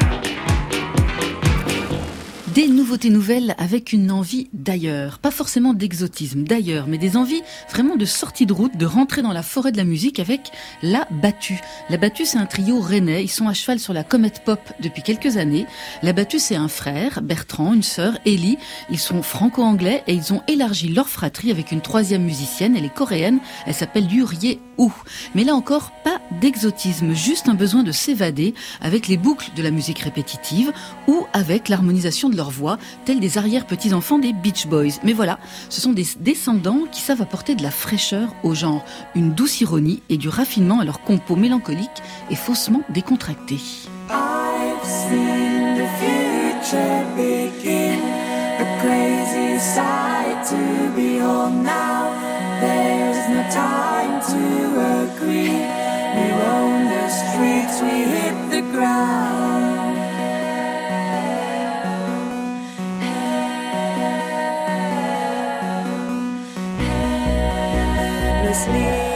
[2.58, 5.20] Des nouveautés nouvelles avec une envie d'ailleurs.
[5.20, 9.32] Pas forcément d'exotisme d'ailleurs, mais des envies vraiment de sortie de route, de rentrer dans
[9.32, 10.50] la forêt de la musique avec
[10.82, 11.60] La Battue.
[11.88, 13.22] La Battue, c'est un trio rennais.
[13.22, 15.66] Ils sont à cheval sur la comète pop depuis quelques années.
[16.02, 18.58] La Battue, c'est un frère, Bertrand, une sœur, Ellie.
[18.90, 22.74] Ils sont franco-anglais et ils ont élargi leur fratrie avec une troisième musicienne.
[22.76, 23.38] Elle est coréenne.
[23.66, 24.92] Elle s'appelle Yurie Ou.
[25.36, 29.70] Mais là encore, pas d'exotisme, juste un besoin de s'évader avec les boucles de la
[29.70, 30.72] musique répétitive
[31.06, 35.00] ou avec l'harmonisation de leur voix, tels des arrière-petits-enfants des Beach Boys.
[35.04, 38.84] Mais voilà, ce sont des descendants qui savent apporter de la fraîcheur au genre,
[39.14, 41.88] une douce ironie et du raffinement à leur compo mélancolique
[42.30, 43.56] et faussement décontracté.
[68.58, 69.07] sleep.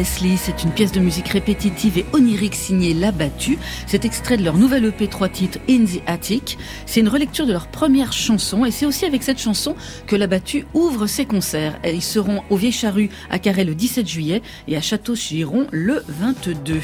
[0.00, 3.58] Endlessly, c'est une pièce de musique répétitive et onirique signée La Battue.
[3.86, 6.56] C'est extrait de leur nouvelle EP 3 titres In the Attic.
[6.86, 10.26] C'est une relecture de leur première chanson et c'est aussi avec cette chanson que La
[10.26, 11.78] Battue ouvre ses concerts.
[11.84, 16.80] Ils seront au Vieille Charrue à Carré le 17 juillet et à Château-Chiron le 22.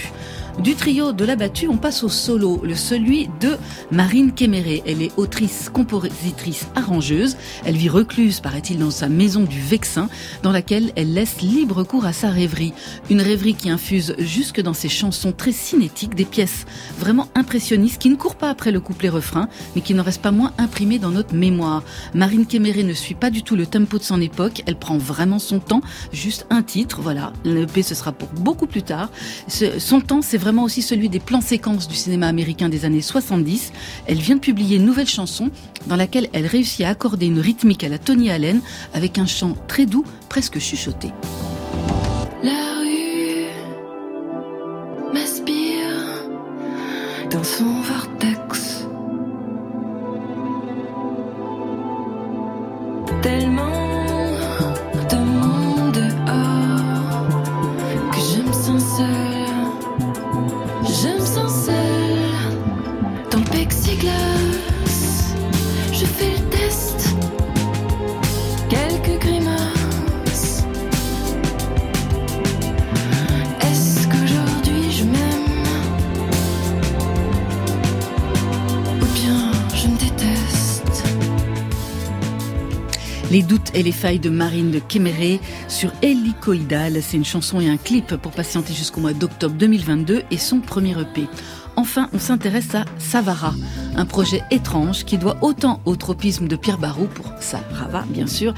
[0.63, 3.57] Du trio de La Battue, on passe au solo, le celui de
[3.91, 4.83] Marine Kéméré.
[4.87, 7.37] Elle est autrice, compositrice, arrangeuse.
[7.67, 10.09] Elle vit recluse, paraît-il, dans sa maison du Vexin,
[10.43, 12.73] dans laquelle elle laisse libre cours à sa rêverie.
[13.11, 16.65] Une rêverie qui infuse jusque dans ses chansons très cinétiques des pièces
[16.99, 20.55] vraiment impressionnistes qui ne courent pas après le couplet-refrain, mais qui ne restent pas moins
[20.57, 21.83] imprimées dans notre mémoire.
[22.15, 24.63] Marine Kéméré ne suit pas du tout le tempo de son époque.
[24.67, 25.83] Elle prend vraiment son temps.
[26.13, 27.35] Juste un titre, voilà.
[27.45, 29.11] L'EP, ce sera pour beaucoup plus tard.
[29.49, 33.73] Son temps, c'est vraiment aussi celui des plans séquences du cinéma américain des années 70.
[34.07, 35.51] Elle vient de publier une nouvelle chanson
[35.89, 38.61] dans laquelle elle réussit à accorder une rythmique à la Tony Allen
[38.95, 41.11] avec un chant très doux, presque chuchoté.
[42.45, 43.49] La rue
[45.13, 46.29] m'aspire
[47.29, 48.87] dans son vortex.
[83.33, 87.03] Les doutes et les failles de Marine de Kéméré sur Hélicoïdal.
[87.03, 90.93] C'est une chanson et un clip pour patienter jusqu'au mois d'octobre 2022 et son premier
[90.93, 91.27] EP.
[91.77, 93.55] Enfin, on s'intéresse à Savara,
[93.97, 98.55] un projet étrange qui doit autant au tropisme de Pierre Barou pour Sarava, bien sûr,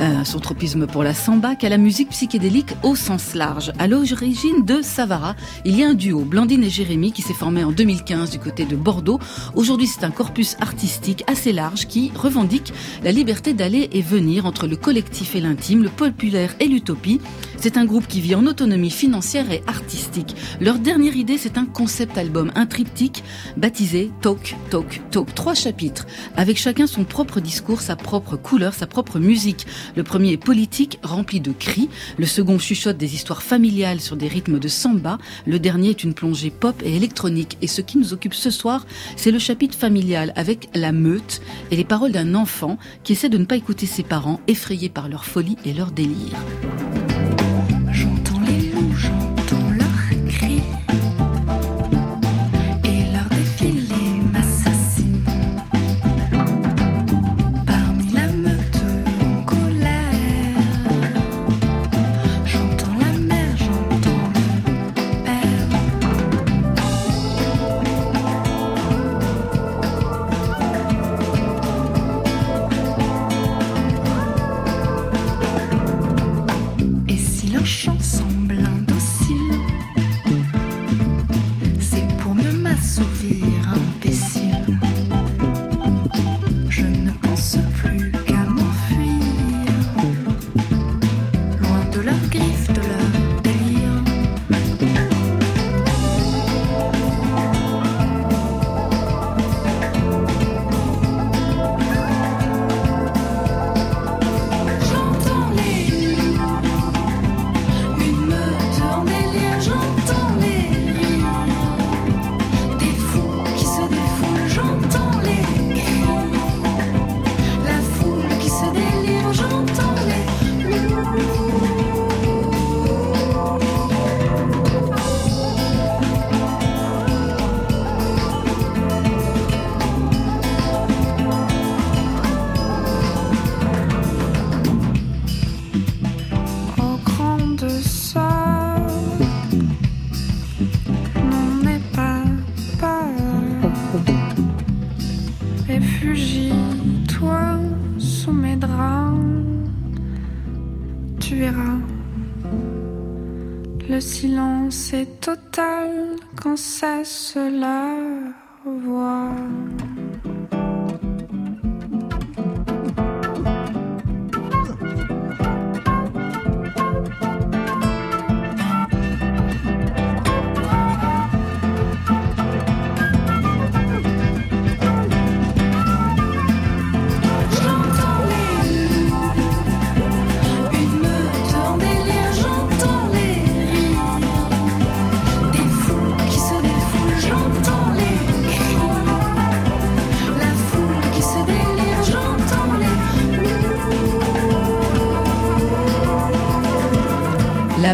[0.00, 3.72] euh, son tropisme pour la samba, qu'à la musique psychédélique au sens large.
[3.78, 7.62] À l'origine de Savara, il y a un duo, Blandine et Jérémy, qui s'est formé
[7.62, 9.20] en 2015 du côté de Bordeaux.
[9.54, 12.72] Aujourd'hui, c'est un corpus artistique assez large qui revendique
[13.04, 17.20] la liberté d'aller et venir entre le collectif et l'intime, le populaire et l'utopie.
[17.58, 20.36] C'est un groupe qui vit en autonomie financière et artistique.
[20.60, 23.24] Leur dernière idée, c'est un concept album, un triptyque
[23.56, 25.34] baptisé Talk, Talk, Talk.
[25.34, 29.66] Trois chapitres, avec chacun son propre discours, sa propre couleur, sa propre musique.
[29.96, 31.88] Le premier est politique, rempli de cris.
[32.18, 35.18] Le second chuchote des histoires familiales sur des rythmes de samba.
[35.46, 37.58] Le dernier est une plongée pop et électronique.
[37.62, 41.40] Et ce qui nous occupe ce soir, c'est le chapitre familial avec la meute
[41.70, 45.08] et les paroles d'un enfant qui essaie de ne pas écouter ses parents, effrayés par
[45.08, 46.36] leur folie et leur délire.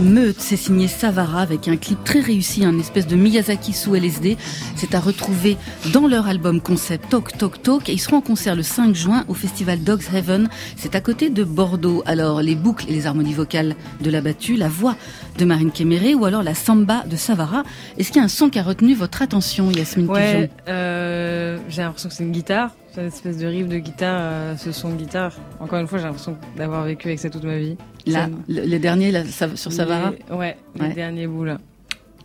[0.02, 4.36] Meute, c'est signé Savara avec un clip très réussi, un espèce de Miyazaki sous LSD.
[4.76, 5.56] C'est à retrouver
[5.92, 9.24] dans leur album concept Talk Talk Talk et ils seront en concert le 5 juin
[9.28, 10.48] au festival Dogs Heaven.
[10.76, 12.02] C'est à côté de Bordeaux.
[12.06, 14.96] Alors les boucles et les harmonies vocales de la battue, la voix
[15.38, 17.62] de Marine Kéméré ou alors la samba de Savara.
[17.96, 21.82] Est-ce qu'il y a un son qui a retenu votre attention, Yasmine Ouais, euh, j'ai
[21.82, 22.74] l'impression que c'est une guitare.
[22.94, 25.32] C'est une espèce de riff de guitare, euh, ce son de guitare.
[25.60, 27.76] Encore une fois, j'ai l'impression d'avoir vécu avec ça toute ma vie.
[28.06, 30.88] Là, le, le dernier là, ça- sur Savara Les- Ouais, Ouais.
[30.88, 31.58] les derniers bouts là.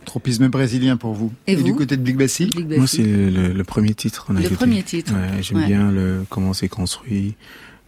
[0.04, 1.32] Tropisme brésilien pour vous.
[1.46, 4.26] Et vous du côté de Big Bassi Moi, c'est le, le premier titre.
[4.26, 5.12] qu'on a Le premier titre.
[5.14, 5.66] Ouais, J'aime Ouais.
[5.66, 7.34] bien le, comment c'est construit,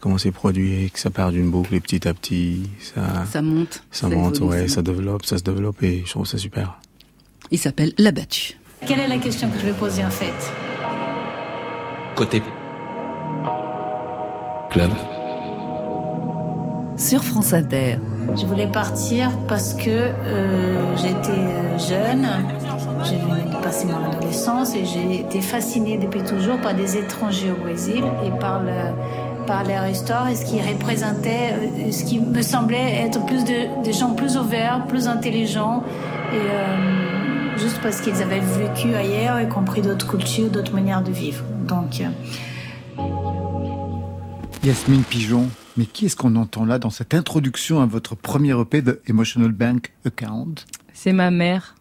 [0.01, 3.83] comment c'est produit, que ça part d'une boucle et petit à petit, ça, Ça monte.
[3.91, 6.79] ça monte, évolue, ouais, ça ça développe, ça se développe et je trouve ça super.
[7.51, 8.55] Il s'appelle La battue.
[8.87, 10.33] Quelle est la question que je vais poser en fait?
[12.17, 12.43] Côté
[14.71, 14.91] club.
[16.97, 17.99] Sur France Inter.
[18.37, 22.29] Je voulais partir parce que euh, j'étais euh, jeune,
[23.05, 23.17] j'ai
[23.61, 28.31] passer mon adolescence et j'ai été fascinée depuis toujours par des étrangers au Brésil et
[28.39, 28.93] par le
[29.47, 33.83] par leur histoire et ce qui représentait, euh, ce qui me semblait être plus de,
[33.83, 35.83] des gens plus ouverts, plus intelligents
[36.33, 41.11] et euh, juste parce qu'ils avaient vécu ailleurs et compris d'autres cultures, d'autres manières de
[41.11, 41.43] vivre.
[41.67, 42.05] Donc euh,
[44.65, 48.83] Yasmine Pigeon, mais qui est-ce qu'on entend là dans cette introduction à votre premier EP
[48.83, 50.55] de Emotional Bank Account?
[50.93, 51.77] C'est ma mère.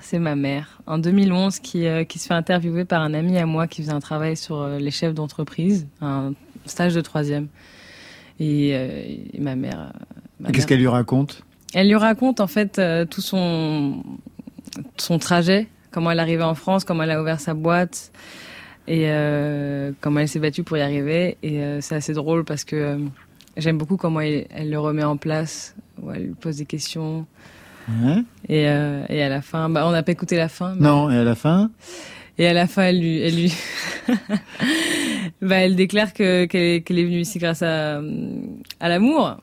[0.00, 0.80] C'est ma mère.
[0.86, 3.92] En 2011, qui, euh, qui se fait interviewer par un ami à moi qui faisait
[3.92, 6.32] un travail sur euh, les chefs d'entreprise, un
[6.64, 7.48] stage de troisième.
[8.40, 9.02] Et, euh,
[9.34, 9.92] et ma mère.
[10.40, 11.42] Et Qu'est-ce mère- qu'elle lui raconte?
[11.74, 12.80] Elle lui raconte en fait
[13.10, 14.02] tout son
[14.96, 18.10] son trajet, comment elle est arrivée en France, comment elle a ouvert sa boîte
[18.88, 21.36] et euh, comment elle s'est battue pour y arriver.
[21.44, 22.98] Et euh, c'est assez drôle parce que euh,
[23.56, 27.26] j'aime beaucoup comment elle, elle le remet en place, où elle lui pose des questions.
[28.50, 28.66] Et, et
[29.22, 30.74] à la fin, bah, on n'a pas écouté la fin.
[30.74, 31.70] mais- Non, et à la fin
[32.38, 33.54] Et à la fin, elle lui, elle lui,
[35.42, 38.00] bah, elle déclare que qu'elle est, venue ici grâce à
[38.80, 39.38] à l'amour,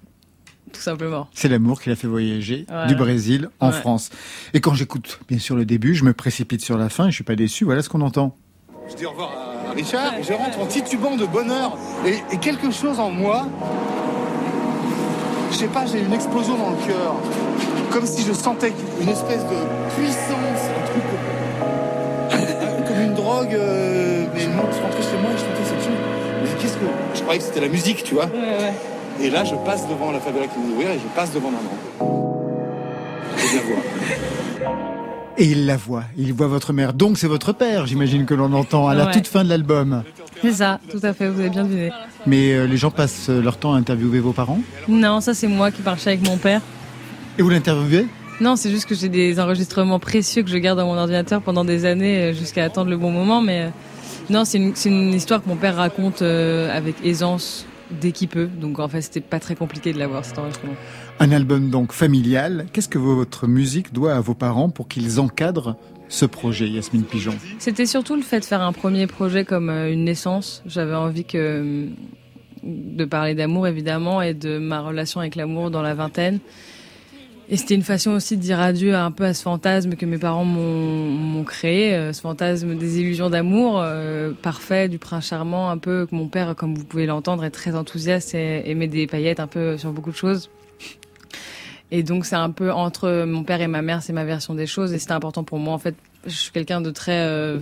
[0.72, 1.28] tout simplement.
[1.34, 2.86] C'est l'amour qui l'a fait voyager Voilà.
[2.88, 3.74] du Brésil en Ouais.
[3.74, 4.12] France.
[4.54, 7.16] Et quand j'écoute bien sûr le début, je me précipite sur la fin et je
[7.16, 7.66] suis pas déçu.
[7.66, 8.38] Voilà ce qu'on entend.
[8.89, 9.31] Je dis au revoir
[9.69, 13.45] à Richard, je rentre en titubant de bonheur et, et quelque chose en moi,
[15.51, 17.15] je sais pas, j'ai une explosion dans le cœur.
[17.91, 21.03] Comme si je sentais une espèce de puissance, un truc
[22.33, 23.53] euh, comme une drogue.
[23.53, 25.99] euh, mais moi, je rentrais chez moi et je sentais cette chose.
[26.43, 26.86] Mais qu'est-ce que.
[27.15, 28.27] Je croyais que c'était la musique, tu vois.
[29.21, 31.71] Et là, je passe devant la favela qui nous ouvrir et je passe devant maman.
[33.38, 34.95] Je viens voir.
[35.38, 36.03] Et il la voit.
[36.17, 36.93] Il voit votre mère.
[36.93, 39.11] Donc c'est votre père, j'imagine que l'on entend à la Ouais.
[39.11, 40.03] toute fin de l'album.
[40.41, 41.91] C'est ça, tout à fait, vous avez bien deviné.
[42.25, 44.59] Mais euh, les gens passent leur temps à interviewer vos parents?
[44.88, 46.61] Non, ça c'est moi qui marchais avec mon père.
[47.38, 48.07] Et vous l'interviewez?
[48.41, 51.63] Non, c'est juste que j'ai des enregistrements précieux que je garde dans mon ordinateur pendant
[51.65, 53.41] des années euh, jusqu'à attendre le bon moment.
[53.41, 53.69] Mais euh,
[54.29, 58.47] non, c'est une, une histoire que mon père raconte euh, avec aisance dès qu'il peut.
[58.47, 60.75] Donc en fait, c'était pas très compliqué de l'avoir cet enregistrement.
[61.19, 62.65] Un album donc familial.
[62.73, 65.75] Qu'est-ce que votre musique doit à vos parents pour qu'ils encadrent
[66.07, 67.36] ce projet, Yasmine Pigeon?
[67.59, 70.61] C'était surtout le fait de faire un premier projet comme euh, une naissance.
[70.65, 71.88] J'avais envie que euh,
[72.63, 76.39] de parler d'amour évidemment et de ma relation avec l'amour dans la vingtaine.
[77.48, 80.18] Et c'était une façon aussi de dire adieu un peu à ce fantasme que mes
[80.18, 85.78] parents m'ont créé, euh, ce fantasme des illusions d'amour euh, parfait, du prince charmant, un
[85.78, 89.39] peu que mon père, comme vous pouvez l'entendre, est très enthousiaste et aimait des paillettes
[89.39, 90.50] un peu sur beaucoup de choses.
[91.91, 94.66] Et donc c'est un peu entre mon père et ma mère, c'est ma version des
[94.66, 95.74] choses et c'était important pour moi.
[95.74, 97.60] En fait, je suis quelqu'un de très, euh,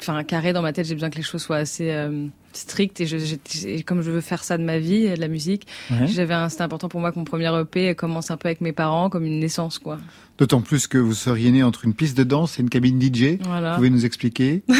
[0.00, 0.86] enfin carré dans ma tête.
[0.86, 4.10] J'ai besoin que les choses soient assez euh, strictes et, je, j'ai- et comme je
[4.10, 6.06] veux faire ça de ma vie, de la musique, Ouais.
[6.06, 8.72] j'avais, un- c'était important pour moi que mon premier EP commence un peu avec mes
[8.72, 9.98] parents, comme une naissance, quoi.
[10.38, 13.38] D'autant plus que vous seriez né entre une piste de danse et une cabine DJ.
[13.44, 13.70] Voilà.
[13.70, 14.62] Vous pouvez nous expliquer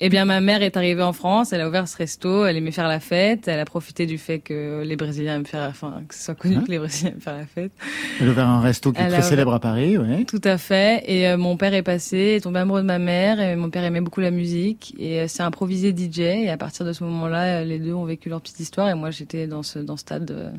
[0.00, 2.70] Eh bien, ma mère est arrivée en France, elle a ouvert ce resto, elle aimait
[2.72, 6.14] faire la fête, elle a profité du fait que les Brésiliens aiment faire, enfin, que
[6.14, 7.72] ce soit connu Hein que les Brésiliens aiment faire la fête.
[8.20, 10.24] Elle a ouvert un resto qui est Elle très ouvert- célèbre à Paris, ouais.
[10.24, 11.02] Tout à fait.
[11.06, 13.84] Et euh, mon père est passé, est tombé amoureux de ma mère, et mon père
[13.84, 17.60] aimait beaucoup la musique, et euh, c'est improvisé DJ, et à partir de ce moment-là,
[17.60, 20.00] euh, les deux ont vécu leur petite histoire, et moi j'étais dans ce, dans ce
[20.02, 20.50] stade euh,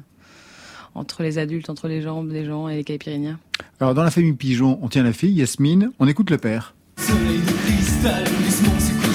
[0.96, 3.38] entre les adultes, entre les jambes des gens et les caipirinhas.
[3.80, 6.76] Alors, dans la famille Pigeon, on tient la fille, Yasmine, on écoute le père.
[6.98, 8.24] Soleil de cristal,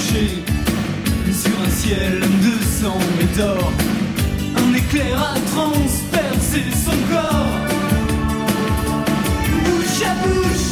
[0.08, 3.72] sur un ciel de sang et d'or.
[4.56, 7.46] Un éclair a transpercé son corps.
[9.64, 10.67] Bouche à bouche,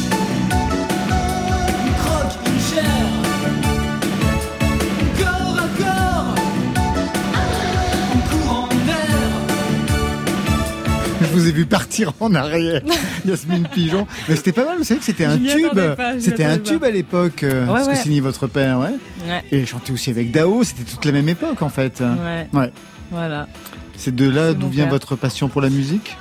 [11.39, 12.81] vous ai vu partir en arrière,
[13.25, 14.07] Yasmine Pigeon.
[14.27, 15.79] Mais c'était pas mal, vous savez que c'était un tube.
[16.19, 18.95] C'était un tube à l'époque, euh, Ouais, ce que signait votre père, ouais.
[19.27, 19.43] Ouais.
[19.51, 22.01] Et chantait aussi avec Dao, c'était toute la même époque en fait.
[22.53, 22.71] Ouais.
[23.11, 23.47] Voilà.
[23.95, 26.17] C'est de là d'où vient votre passion pour la musique?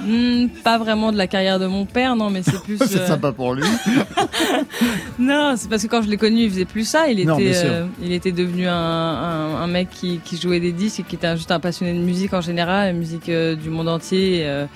[0.00, 2.78] Hmm, pas vraiment de la carrière de mon père, non, mais c'est plus.
[2.78, 3.62] C'est euh, sympa pour lui.
[5.18, 7.08] Non, c'est parce que quand je l'ai connu, il faisait plus ça.
[7.08, 10.72] Il Non, était, euh, il était devenu un, un, un mec qui, qui jouait des
[10.72, 13.54] disques et qui était un- juste un passionné de musique en général, la musique euh,
[13.54, 14.42] du monde entier.
[14.44, 14.66] euh,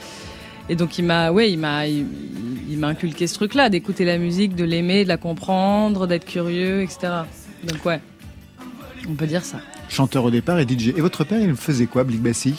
[0.68, 2.06] et donc il m'a, ouais, il m'a, il,
[2.70, 6.82] il m'a inculqué ce truc-là, d'écouter la musique, de l'aimer, de la comprendre, d'être curieux,
[6.82, 6.98] etc.
[7.64, 8.00] Donc ouais,
[9.08, 9.58] on peut dire ça.
[9.88, 10.88] Chanteur au départ et DJ.
[10.88, 12.54] Et votre père, il faisait quoi, Blick Bassi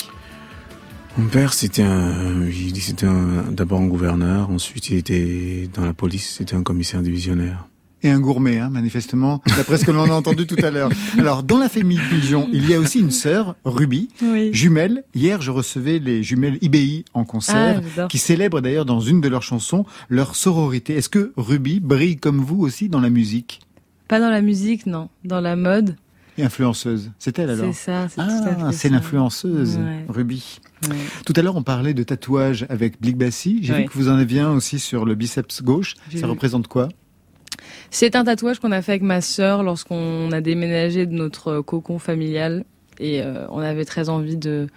[1.20, 5.94] Mon père, c'était un, il- c'était un- d'abord un gouverneur, ensuite il était dans la
[5.94, 7.68] police, c'était un commissaire divisionnaire.
[8.02, 10.90] Et un gourmet, hein, manifestement, d'après ce que l'on a entendu tout à l'heure.
[11.18, 14.52] Alors, dans la famille Pigeon, il y a aussi une sœur, Ruby, Oui.
[14.54, 15.04] jumelle.
[15.14, 19.28] Hier, je recevais les jumelles IBI en concert, Ah, qui célèbrent d'ailleurs dans une de
[19.28, 20.94] leurs chansons leur sororité.
[20.96, 23.60] Est-ce que Ruby brille comme vous aussi dans la musique?
[24.08, 25.98] Pas dans la musique, non, dans la mode.
[26.40, 30.06] Et influenceuse C'est elle alors C'est ça, c'est Ah, c'est l'influenceuse, Ouais.
[30.08, 30.60] Ruby.
[30.90, 30.96] Ouais.
[31.26, 33.60] Tout à l'heure, on parlait de tatouage avec Blick Bassi.
[33.62, 33.80] J'ai Ouais.
[33.82, 35.96] vu que vous en aviez un aussi sur le biceps gauche.
[36.12, 36.26] Ça vu.
[36.26, 36.90] représente quoi?
[37.92, 42.00] C'est un tatouage qu'on a fait avec ma sœur lorsqu'on a déménagé de notre cocon
[42.00, 42.64] familial
[43.00, 44.68] et euh, on avait très envie de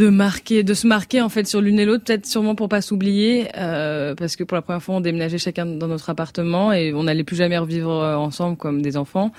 [0.00, 2.80] de marquer, de se marquer en fait sur l'une et l'autre, peut-être sûrement pour pas
[2.80, 6.94] s'oublier, euh, parce que pour la première fois on déménageait chacun dans notre appartement et
[6.94, 9.30] on n'allait plus jamais revivre euh, ensemble comme des enfants.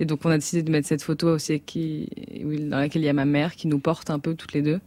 [0.00, 2.08] Et donc on a décidé de mettre cette photo aussi qui,
[2.68, 4.80] dans laquelle il y a ma mère qui nous porte un peu toutes les deux.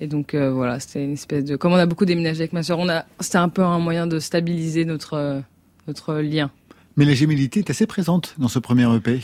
[0.00, 2.64] Et donc euh, voilà, c'était une espèce de, comme on a beaucoup déménagé avec ma
[2.64, 5.40] sœur, on a, c'était un peu un moyen de stabiliser notre
[5.86, 6.50] notre lien.
[6.96, 9.20] Mais la gémilité est assez présente dans ce premier EP.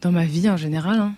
[0.00, 1.14] Dans ma vie en général, hein.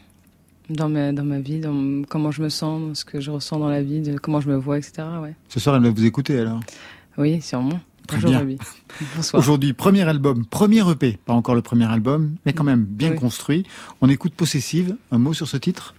[0.71, 3.69] Dans, ma, dans ma vie, dans comment je me sens, ce que je ressens dans
[3.69, 5.03] la vie, de comment je me vois, etc.
[5.23, 5.35] Ouais.
[5.49, 6.61] Ce soir, elle va vous écouter alors.
[7.19, 7.81] Oui, sûrement.
[8.07, 8.57] Très Bonjour bien.
[9.17, 9.41] Bonsoir.
[9.43, 13.17] Aujourd'hui, premier album, premier EP, pas encore le premier album, mais quand même bien Oui.
[13.17, 13.65] construit.
[14.01, 15.95] On écoute Possessive, un mot sur ce titre?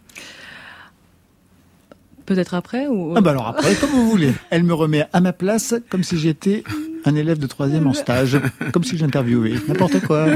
[2.25, 4.33] Peut-être après ou Ah bah alors après, comme vous voulez.
[4.49, 6.63] Elle me remet à ma place comme si j'étais
[7.05, 8.37] un élève de troisième en stage,
[8.73, 9.55] comme si j'interviewais.
[9.67, 10.27] N'importe quoi.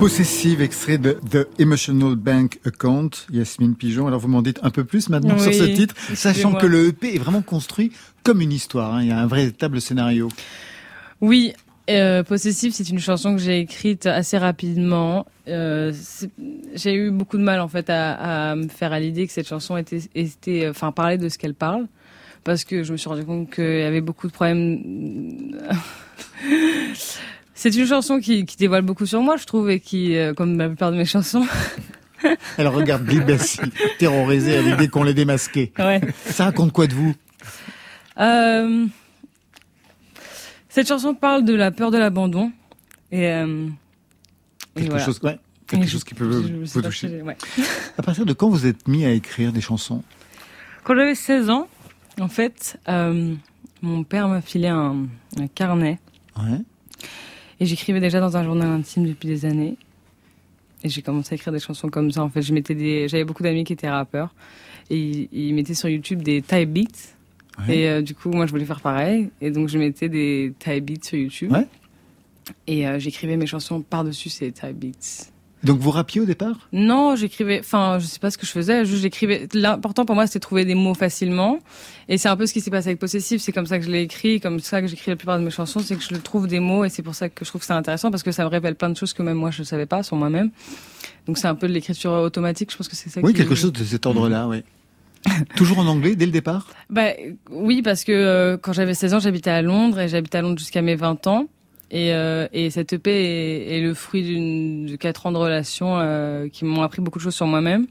[0.00, 4.06] Possessive, extrait de The Emotional Bank Account, Yasmine Pigeon.
[4.06, 6.88] Alors vous m'en dites un peu plus maintenant Oui, sur ce titre, sachant que le
[6.88, 7.92] EP est vraiment construit
[8.22, 8.94] comme une histoire.
[8.94, 9.02] hein.
[9.02, 10.28] Il y a un véritable scénario.
[11.20, 11.52] Oui,
[11.90, 15.26] euh, Possessive, c'est une chanson que j'ai écrite assez rapidement.
[15.48, 15.92] Euh,
[16.74, 19.48] j'ai eu beaucoup de mal en fait à, à me faire à l'idée que cette
[19.48, 21.86] chanson était, était, euh, enfin, parlait de ce qu'elle parle,
[22.42, 25.58] parce que je me suis rendu compte qu'il y avait beaucoup de problèmes.
[27.62, 30.56] C'est une chanson qui, qui dévoile beaucoup sur moi, je trouve, et qui, euh, comme
[30.56, 31.46] la plupart de mes chansons.
[32.56, 33.60] Elle regarde Bill Bassi,
[33.98, 35.72] terrorisée à l'idée qu'on l'ait démasqué.
[35.78, 36.00] Ouais.
[36.24, 37.14] Ça raconte quoi de vous?
[38.18, 38.86] Euh,
[40.70, 42.50] cette chanson parle de la peur de l'abandon
[43.12, 43.66] et, euh,
[44.76, 45.04] et Quelque voilà.
[45.04, 47.22] chose, ouais, quelque Et chose qui peut je- vous je toucher.
[47.22, 47.36] ouais.
[47.98, 50.02] À partir de quand vous êtes mis à écrire des chansons?
[50.84, 51.68] Quand j'avais 16 ans,
[52.20, 52.78] en fait,
[53.82, 55.06] mon père m'a filé un,
[55.38, 55.98] un carnet
[56.38, 56.58] Ouais.
[57.60, 59.76] Et j'écrivais déjà dans un journal intime depuis des années.
[60.82, 62.22] Et j'ai commencé à écrire des chansons comme ça.
[62.22, 64.34] En fait, je mettais des, j'avais beaucoup d'amis qui étaient rappeurs
[64.88, 67.12] et ils, ils mettaient sur YouTube des type beats.
[67.58, 67.76] Ouais.
[67.76, 69.30] Et euh, du coup, moi, je voulais faire pareil.
[69.42, 71.52] Et donc, je mettais des type beats sur YouTube.
[71.52, 71.66] Ouais.
[72.66, 75.30] Et euh, j'écrivais mes chansons par-dessus ces type beats.
[75.62, 76.68] Donc vous rappiez au départ?
[76.72, 77.60] Non, j'écrivais.
[77.60, 78.84] Enfin, je sais pas ce que je faisais.
[78.86, 79.46] Juste, j'écrivais.
[79.52, 81.58] L'important pour moi, c'était de trouver des mots facilement.
[82.08, 83.42] Et c'est un peu ce qui s'est passé avec Possessif.
[83.42, 85.50] C'est comme ça que je l'ai écrit, comme ça que j'écris la plupart de mes
[85.50, 85.80] chansons.
[85.80, 87.74] C'est que je trouve des mots, et c'est pour ça que je trouve que c'est
[87.74, 89.86] intéressant parce que ça me révèle plein de choses que même moi je ne savais
[89.86, 90.50] pas sur moi-même.
[91.26, 92.70] Donc c'est un peu de l'écriture automatique.
[92.72, 93.20] Je pense que c'est ça.
[93.22, 94.62] Oui, qui- quelque chose de cet ordre-là, oui.
[95.56, 96.68] Toujours en anglais dès le départ?
[96.88, 97.08] Bah
[97.50, 100.58] oui, parce que euh, quand j'avais 16 ans, j'habitais à Londres et j'habitais à Londres
[100.58, 101.46] jusqu'à mes 20 ans.
[101.92, 105.98] Et, euh, et cette EP est, est le fruit d'une de quatre ans de relation
[105.98, 107.86] euh, qui m'ont appris beaucoup de choses sur moi-même.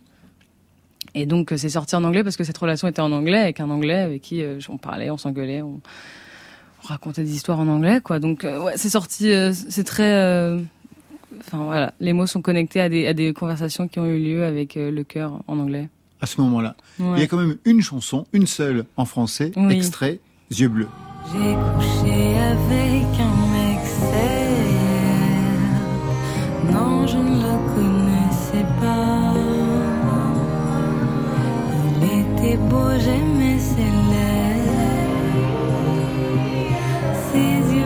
[1.15, 3.59] Et donc euh, c'est sorti en anglais parce que cette relation était en anglais avec
[3.59, 5.81] un anglais avec qui euh, on parlait, on s'engueulait, on,
[6.83, 8.19] on racontait des histoires en anglais, quoi.
[8.19, 10.59] Donc euh, ouais, c'est sorti, euh, c'est très, euh,
[11.41, 14.45] enfin voilà, les mots sont connectés à des à des conversations qui ont eu lieu
[14.45, 15.89] avec euh, le cœur en anglais.
[16.21, 16.75] à ce moment-là.
[16.99, 17.17] Ouais.
[17.17, 19.75] Il y a quand même une chanson, une seule en français, Oui.
[19.75, 20.19] extrait,
[20.51, 20.87] Yeux bleus.
[21.33, 23.68] J'ai couché avec un mec
[26.71, 29.33] Non, je ne le connaissais pas.
[32.01, 34.89] Il était beau, j'aimais ses lèvres.
[37.31, 37.78] Ses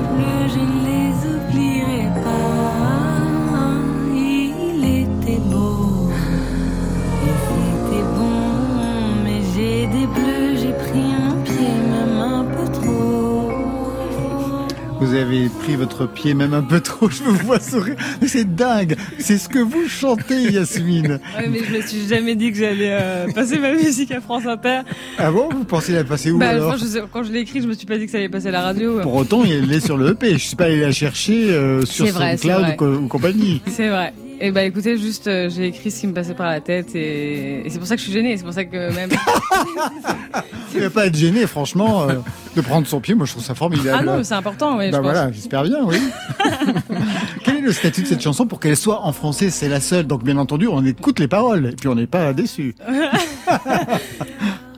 [15.04, 17.95] Vous avez pris votre pied même un peu trop, je vous vois sourire.
[18.26, 21.20] C'est dingue, c'est ce que vous chantez Yasmine.
[21.38, 24.45] Ouais, mais je me suis jamais dit que j'allais euh, passer ma musique à France
[24.45, 24.80] Inter.
[25.18, 26.78] Ah bon, vous pensez la passer où Bah, alors?
[26.78, 28.47] je sais- quand je l'ai écrit, je me suis pas dit que ça allait passer
[28.47, 29.01] à la radio.
[29.01, 32.06] Pour autant, il est sur le EP, je suis pas allé la chercher euh, sur
[32.08, 33.62] vrai, SoundCloud ou compagnie.
[33.68, 34.14] C'est vrai.
[34.40, 37.66] Et bah écoutez, juste euh, j'ai écrit ce qui me passait par la tête et,
[37.66, 38.36] et c'est pour ça que je suis gênée.
[38.38, 39.10] C'est pour ça que même.
[40.76, 42.16] Il va pas être gêné, franchement, euh,
[42.56, 43.98] de prendre son pied, moi je trouve ça formidable.
[44.00, 44.78] ah non, mais c'est important.
[44.78, 45.98] Ouais, bah je voilà, j'espère bien, oui.
[47.44, 49.50] Quel est le statut de cette chanson pour qu'elle soit en français?
[49.52, 52.34] C'est la seule, donc bien entendu, on écoute les paroles et puis on n'est pas
[52.34, 52.76] déçu.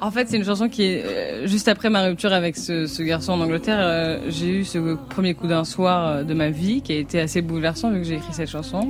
[0.06, 3.02] En fait, c'est une chanson qui est euh, juste après ma rupture avec ce, ce
[3.02, 3.80] garçon en Angleterre.
[3.80, 7.20] euh, j'ai eu ce premier coup d'un soir euh, de ma vie qui a été
[7.20, 8.88] assez bouleversant vu que j'ai écrit cette chanson.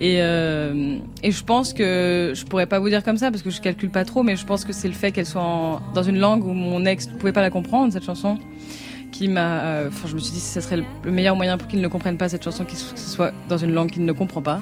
[0.00, 3.50] Et, euh, et je pense que je pourrais pas vous dire comme ça parce que
[3.50, 6.02] je calcule pas trop, mais je pense que c'est le fait qu'elle soit en- dans
[6.02, 8.38] une langue où mon ex ne pouvait pas la comprendre cette chanson
[9.12, 9.86] qui m'a.
[9.88, 11.88] Enfin, je me suis dit que ce serait le, le meilleur moyen pour qu'il ne
[11.88, 14.60] comprenne pas cette chanson, que ce soit dans une langue qu'il ne comprend pas,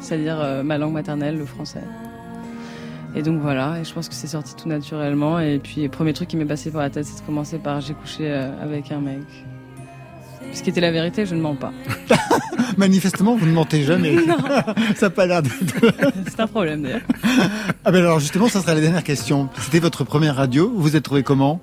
[0.00, 1.82] c'est-à-dire ma langue maternelle, le français.
[3.14, 5.40] Et donc voilà, et je pense que c'est sorti tout naturellement.
[5.40, 7.80] Et puis, le premier truc qui m'est passé par la tête, c'est de commencer par
[7.80, 9.22] j'ai couché euh, avec un mec.
[10.52, 11.72] Ce qui était la vérité, je ne mens pas.
[12.76, 14.16] Manifestement, vous ne mentez jamais.
[14.96, 15.48] ça n'a pas l'air de...
[16.28, 17.00] C'est un problème d'ailleurs.
[17.84, 19.48] Ah ben alors justement, ça sera la dernière question.
[19.60, 20.70] C'était votre première radio.
[20.74, 21.60] Vous vous êtes trouvé comment?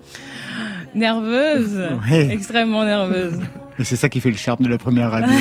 [0.95, 1.79] Nerveuse,
[2.09, 2.29] Ouais.
[2.31, 3.39] extrêmement nerveuse.
[3.79, 5.35] Et c'est ça qui fait le charme de la première radio.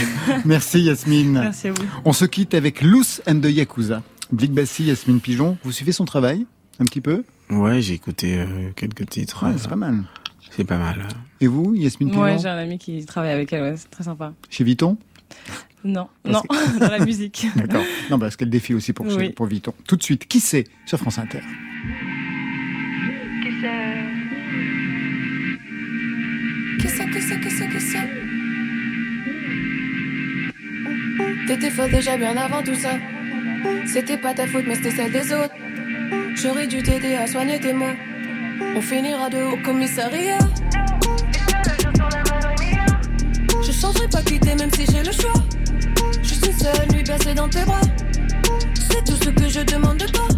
[0.44, 1.32] Merci Yasmine.
[1.42, 1.82] Merci à vous.
[2.04, 4.02] On se quitte avec Loose and the Yakuza.
[4.32, 5.56] Big Bassi, Yasmine Pigeon.
[5.62, 6.46] Vous suivez son travail
[6.80, 7.24] Un petit peu?
[7.50, 9.44] Ouais, j'ai écouté euh, quelques titres.
[9.46, 10.02] Ouais, euh, C'est pas mal.
[10.50, 11.06] C'est pas mal.
[11.40, 12.22] Et vous, Yasmine Pigeon?
[12.22, 14.32] Ouais, j'ai un ami qui travaille avec elle, ouais, c'est très sympa.
[14.50, 14.96] Chez Vuitton?
[15.84, 17.46] Non, Parce non, dans la musique.
[17.56, 17.84] D'accord.
[18.10, 19.30] Non, parce qu'elle défie aussi pour, Oui.
[19.30, 19.72] pour Vuitton.
[19.86, 21.40] Tout de suite, qui c'est sur France Inter?
[26.80, 27.98] Qui ça, qui ça, qui ça, qui ça
[31.46, 32.98] T'étais folle déjà bien avant tout ça.
[33.86, 35.54] C'était pas ta faute, mais c'était celle des autres.
[36.34, 37.96] J'aurais dû t'aider à soigner tes mots.
[38.76, 40.38] On finira de haut au commissariat.
[43.64, 45.32] Je changerai pas quitter même si j'ai le choix.
[46.22, 47.80] Juste une seule nuit bercée dans tes bras.
[48.74, 50.28] C'est tout ce que je demande de toi.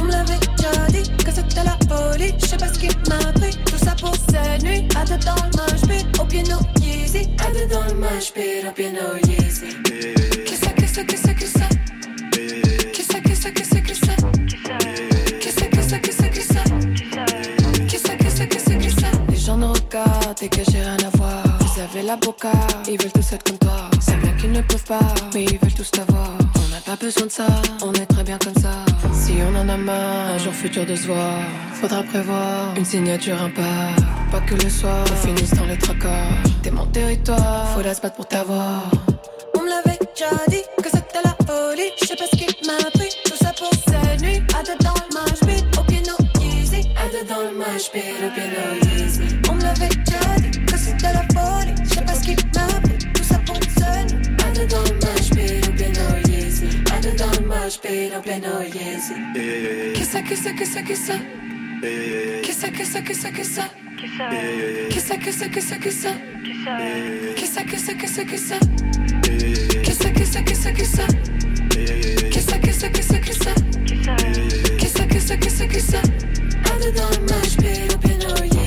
[0.00, 2.34] On me l'avait déjà dit que c'était la folie.
[2.40, 3.56] Je sais pas ce qui m'a pris.
[3.64, 4.86] Tout ça pour cette nuit.
[4.94, 7.28] À deux dans le pit, au piano Yeezy.
[7.38, 9.68] À deux dans le pit, au piano Yeezy.
[10.44, 11.49] Qui ça, qui ça, qui
[20.42, 21.42] et que j'ai rien à voir.
[21.60, 22.52] Vous avez la boca,
[22.88, 23.90] ils veulent tous être comme toi.
[24.00, 26.30] C'est bien qu'ils ne peuvent pas, mais ils veulent tous t'avoir.
[26.56, 27.46] On n'a pas besoin de ça,
[27.82, 28.84] on est très bien comme ça.
[29.12, 31.38] Si on en a marre, un jour futur de se voir,
[31.74, 33.94] faudra prévoir une signature impar.
[34.30, 36.28] Pas que le soir, on finisse dans les tracas.
[36.62, 38.90] T'es mon territoire, faudra se battre pour t'avoir.
[39.58, 41.90] On me l'avait déjà dit que c'était la folie.
[42.00, 44.42] Je sais pas ce qui m'a pris, tout ça pour cette nuit.
[44.58, 45.10] À deux dans le
[47.10, 48.64] deux dans le au piano
[48.96, 49.20] easy.
[49.48, 51.74] On me l'avait déjà dit que c'était la folie.
[51.82, 53.36] Je sais pas ce qui m'a pris, tout ça.
[53.36, 54.92] À deux dans le
[55.76, 56.66] piano easy.
[56.92, 59.14] À deux dans le au piano easy.
[59.94, 61.14] Qui ça, qui ça, qui ça, qui ça?
[62.42, 63.62] Qui ça, qui ça, qui ça, qui ça?
[64.90, 66.10] Qui ça, qui ça, qui ça, qui ça?
[67.36, 68.56] Qui ça, qui ça, qui ça, qui ça?
[69.82, 71.06] Qui ça, qui ça, qui ça, qui ça?
[72.30, 73.54] Qui ça, qui ça, qui ça, qui ça?
[74.78, 76.02] Qui ça, qui ça, qui ça, qui ça?
[76.70, 78.59] À deux dans le mosh pit, au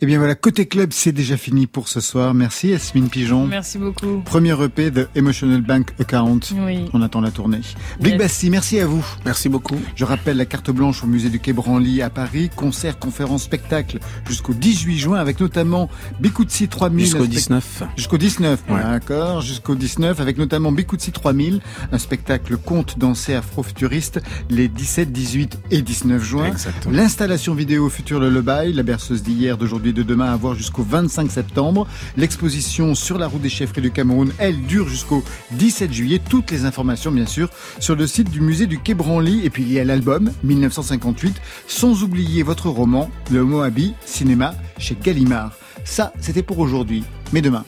[0.00, 0.02] Yeezy.
[0.02, 2.32] Eh bien voilà, côté club, c'est déjà fini pour ce soir.
[2.34, 3.46] Merci Yasmine Pigeon.
[3.46, 4.22] Merci beaucoup.
[4.24, 6.40] Premier EP de Emotional Bank Account.
[6.66, 6.86] Oui.
[6.92, 7.60] On attend la tournée.
[8.00, 8.18] Big Yes.
[8.18, 9.04] Bassi, merci à vous.
[9.26, 9.76] Merci beaucoup.
[9.94, 12.50] Je rappelle la carte blanche au musée du Quai Branly à Paris.
[12.56, 13.98] Concert, conférence, spectacle
[14.28, 15.88] jusqu'au 18 juin avec notamment
[16.20, 17.04] Bikutsi 3000.
[17.04, 17.82] Jusqu'au un spec- 19.
[17.96, 18.82] Jusqu'au 19, Ouais.
[18.82, 21.60] d'accord, jusqu'au 19, avec notamment Bikutsi 3000,
[21.92, 26.46] un spectacle conte dansé afro-futuriste les 17, 18 et 19 juin.
[26.46, 26.94] Exactement.
[26.94, 31.30] L'installation vidéo Futur le Lebail, la berceuse d'hier, d'aujourd'hui, de demain à voir jusqu'au 25
[31.30, 31.86] septembre.
[32.16, 35.22] L'exposition sur la route des chefferies du Cameroun, elle dure jusqu'au
[35.52, 36.20] 17 juillet.
[36.28, 39.44] Toutes les informations, bien sûr, sur le site du musée du Quai Branly.
[39.44, 44.96] Et puis il y a l'album 1958, sans oublier votre roman, Le Moabi, cinéma, chez
[45.02, 45.52] Gallimard.
[45.84, 47.04] Ça, c'était pour aujourd'hui.
[47.32, 47.64] Mais demain.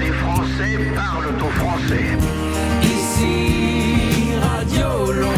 [0.00, 2.18] Les Français parlent au français.
[2.82, 5.33] Ici, Radio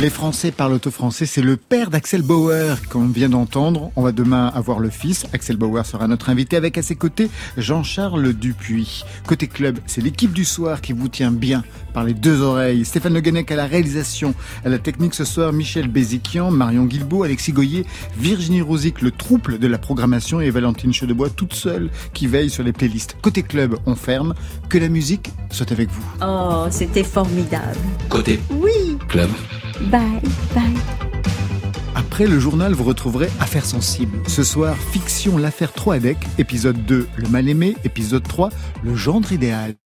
[0.00, 3.92] Les Français parlent au français, c'est le père d'Axel Bauer qu'on vient d'entendre.
[3.96, 5.26] On va demain avoir le fils.
[5.34, 7.28] Axel Bauer sera notre invité avec à ses côtés
[7.58, 9.04] Jean-Charles Dupuis.
[9.26, 12.86] Côté club, c'est l'équipe du soir qui vous tient bien par les deux oreilles.
[12.86, 14.34] Stéphane Le Guenec à la réalisation,
[14.64, 17.84] à la technique ce soir, Michel Béziquian, Marion Guilbault, Alexis Goyer,
[18.16, 22.62] Virginie Rosic, le trouble de la programmation et Valentine Chedebois toute seule qui veille sur
[22.64, 23.18] les playlists.
[23.20, 24.34] Côté club, on ferme.
[24.70, 26.02] Que la musique soit avec vous.
[26.22, 27.76] Oh, c'était formidable.
[28.08, 28.96] Côté Oui.
[29.06, 29.28] club.
[29.88, 30.20] Bye,
[30.54, 30.74] bye.
[31.94, 34.18] Après le journal, vous retrouverez Affaires sensibles.
[34.26, 38.50] Ce soir, fiction L'affaire Troadec, épisode 2, Le mal-aimé, épisode 3,
[38.84, 39.74] Le gendre idéal.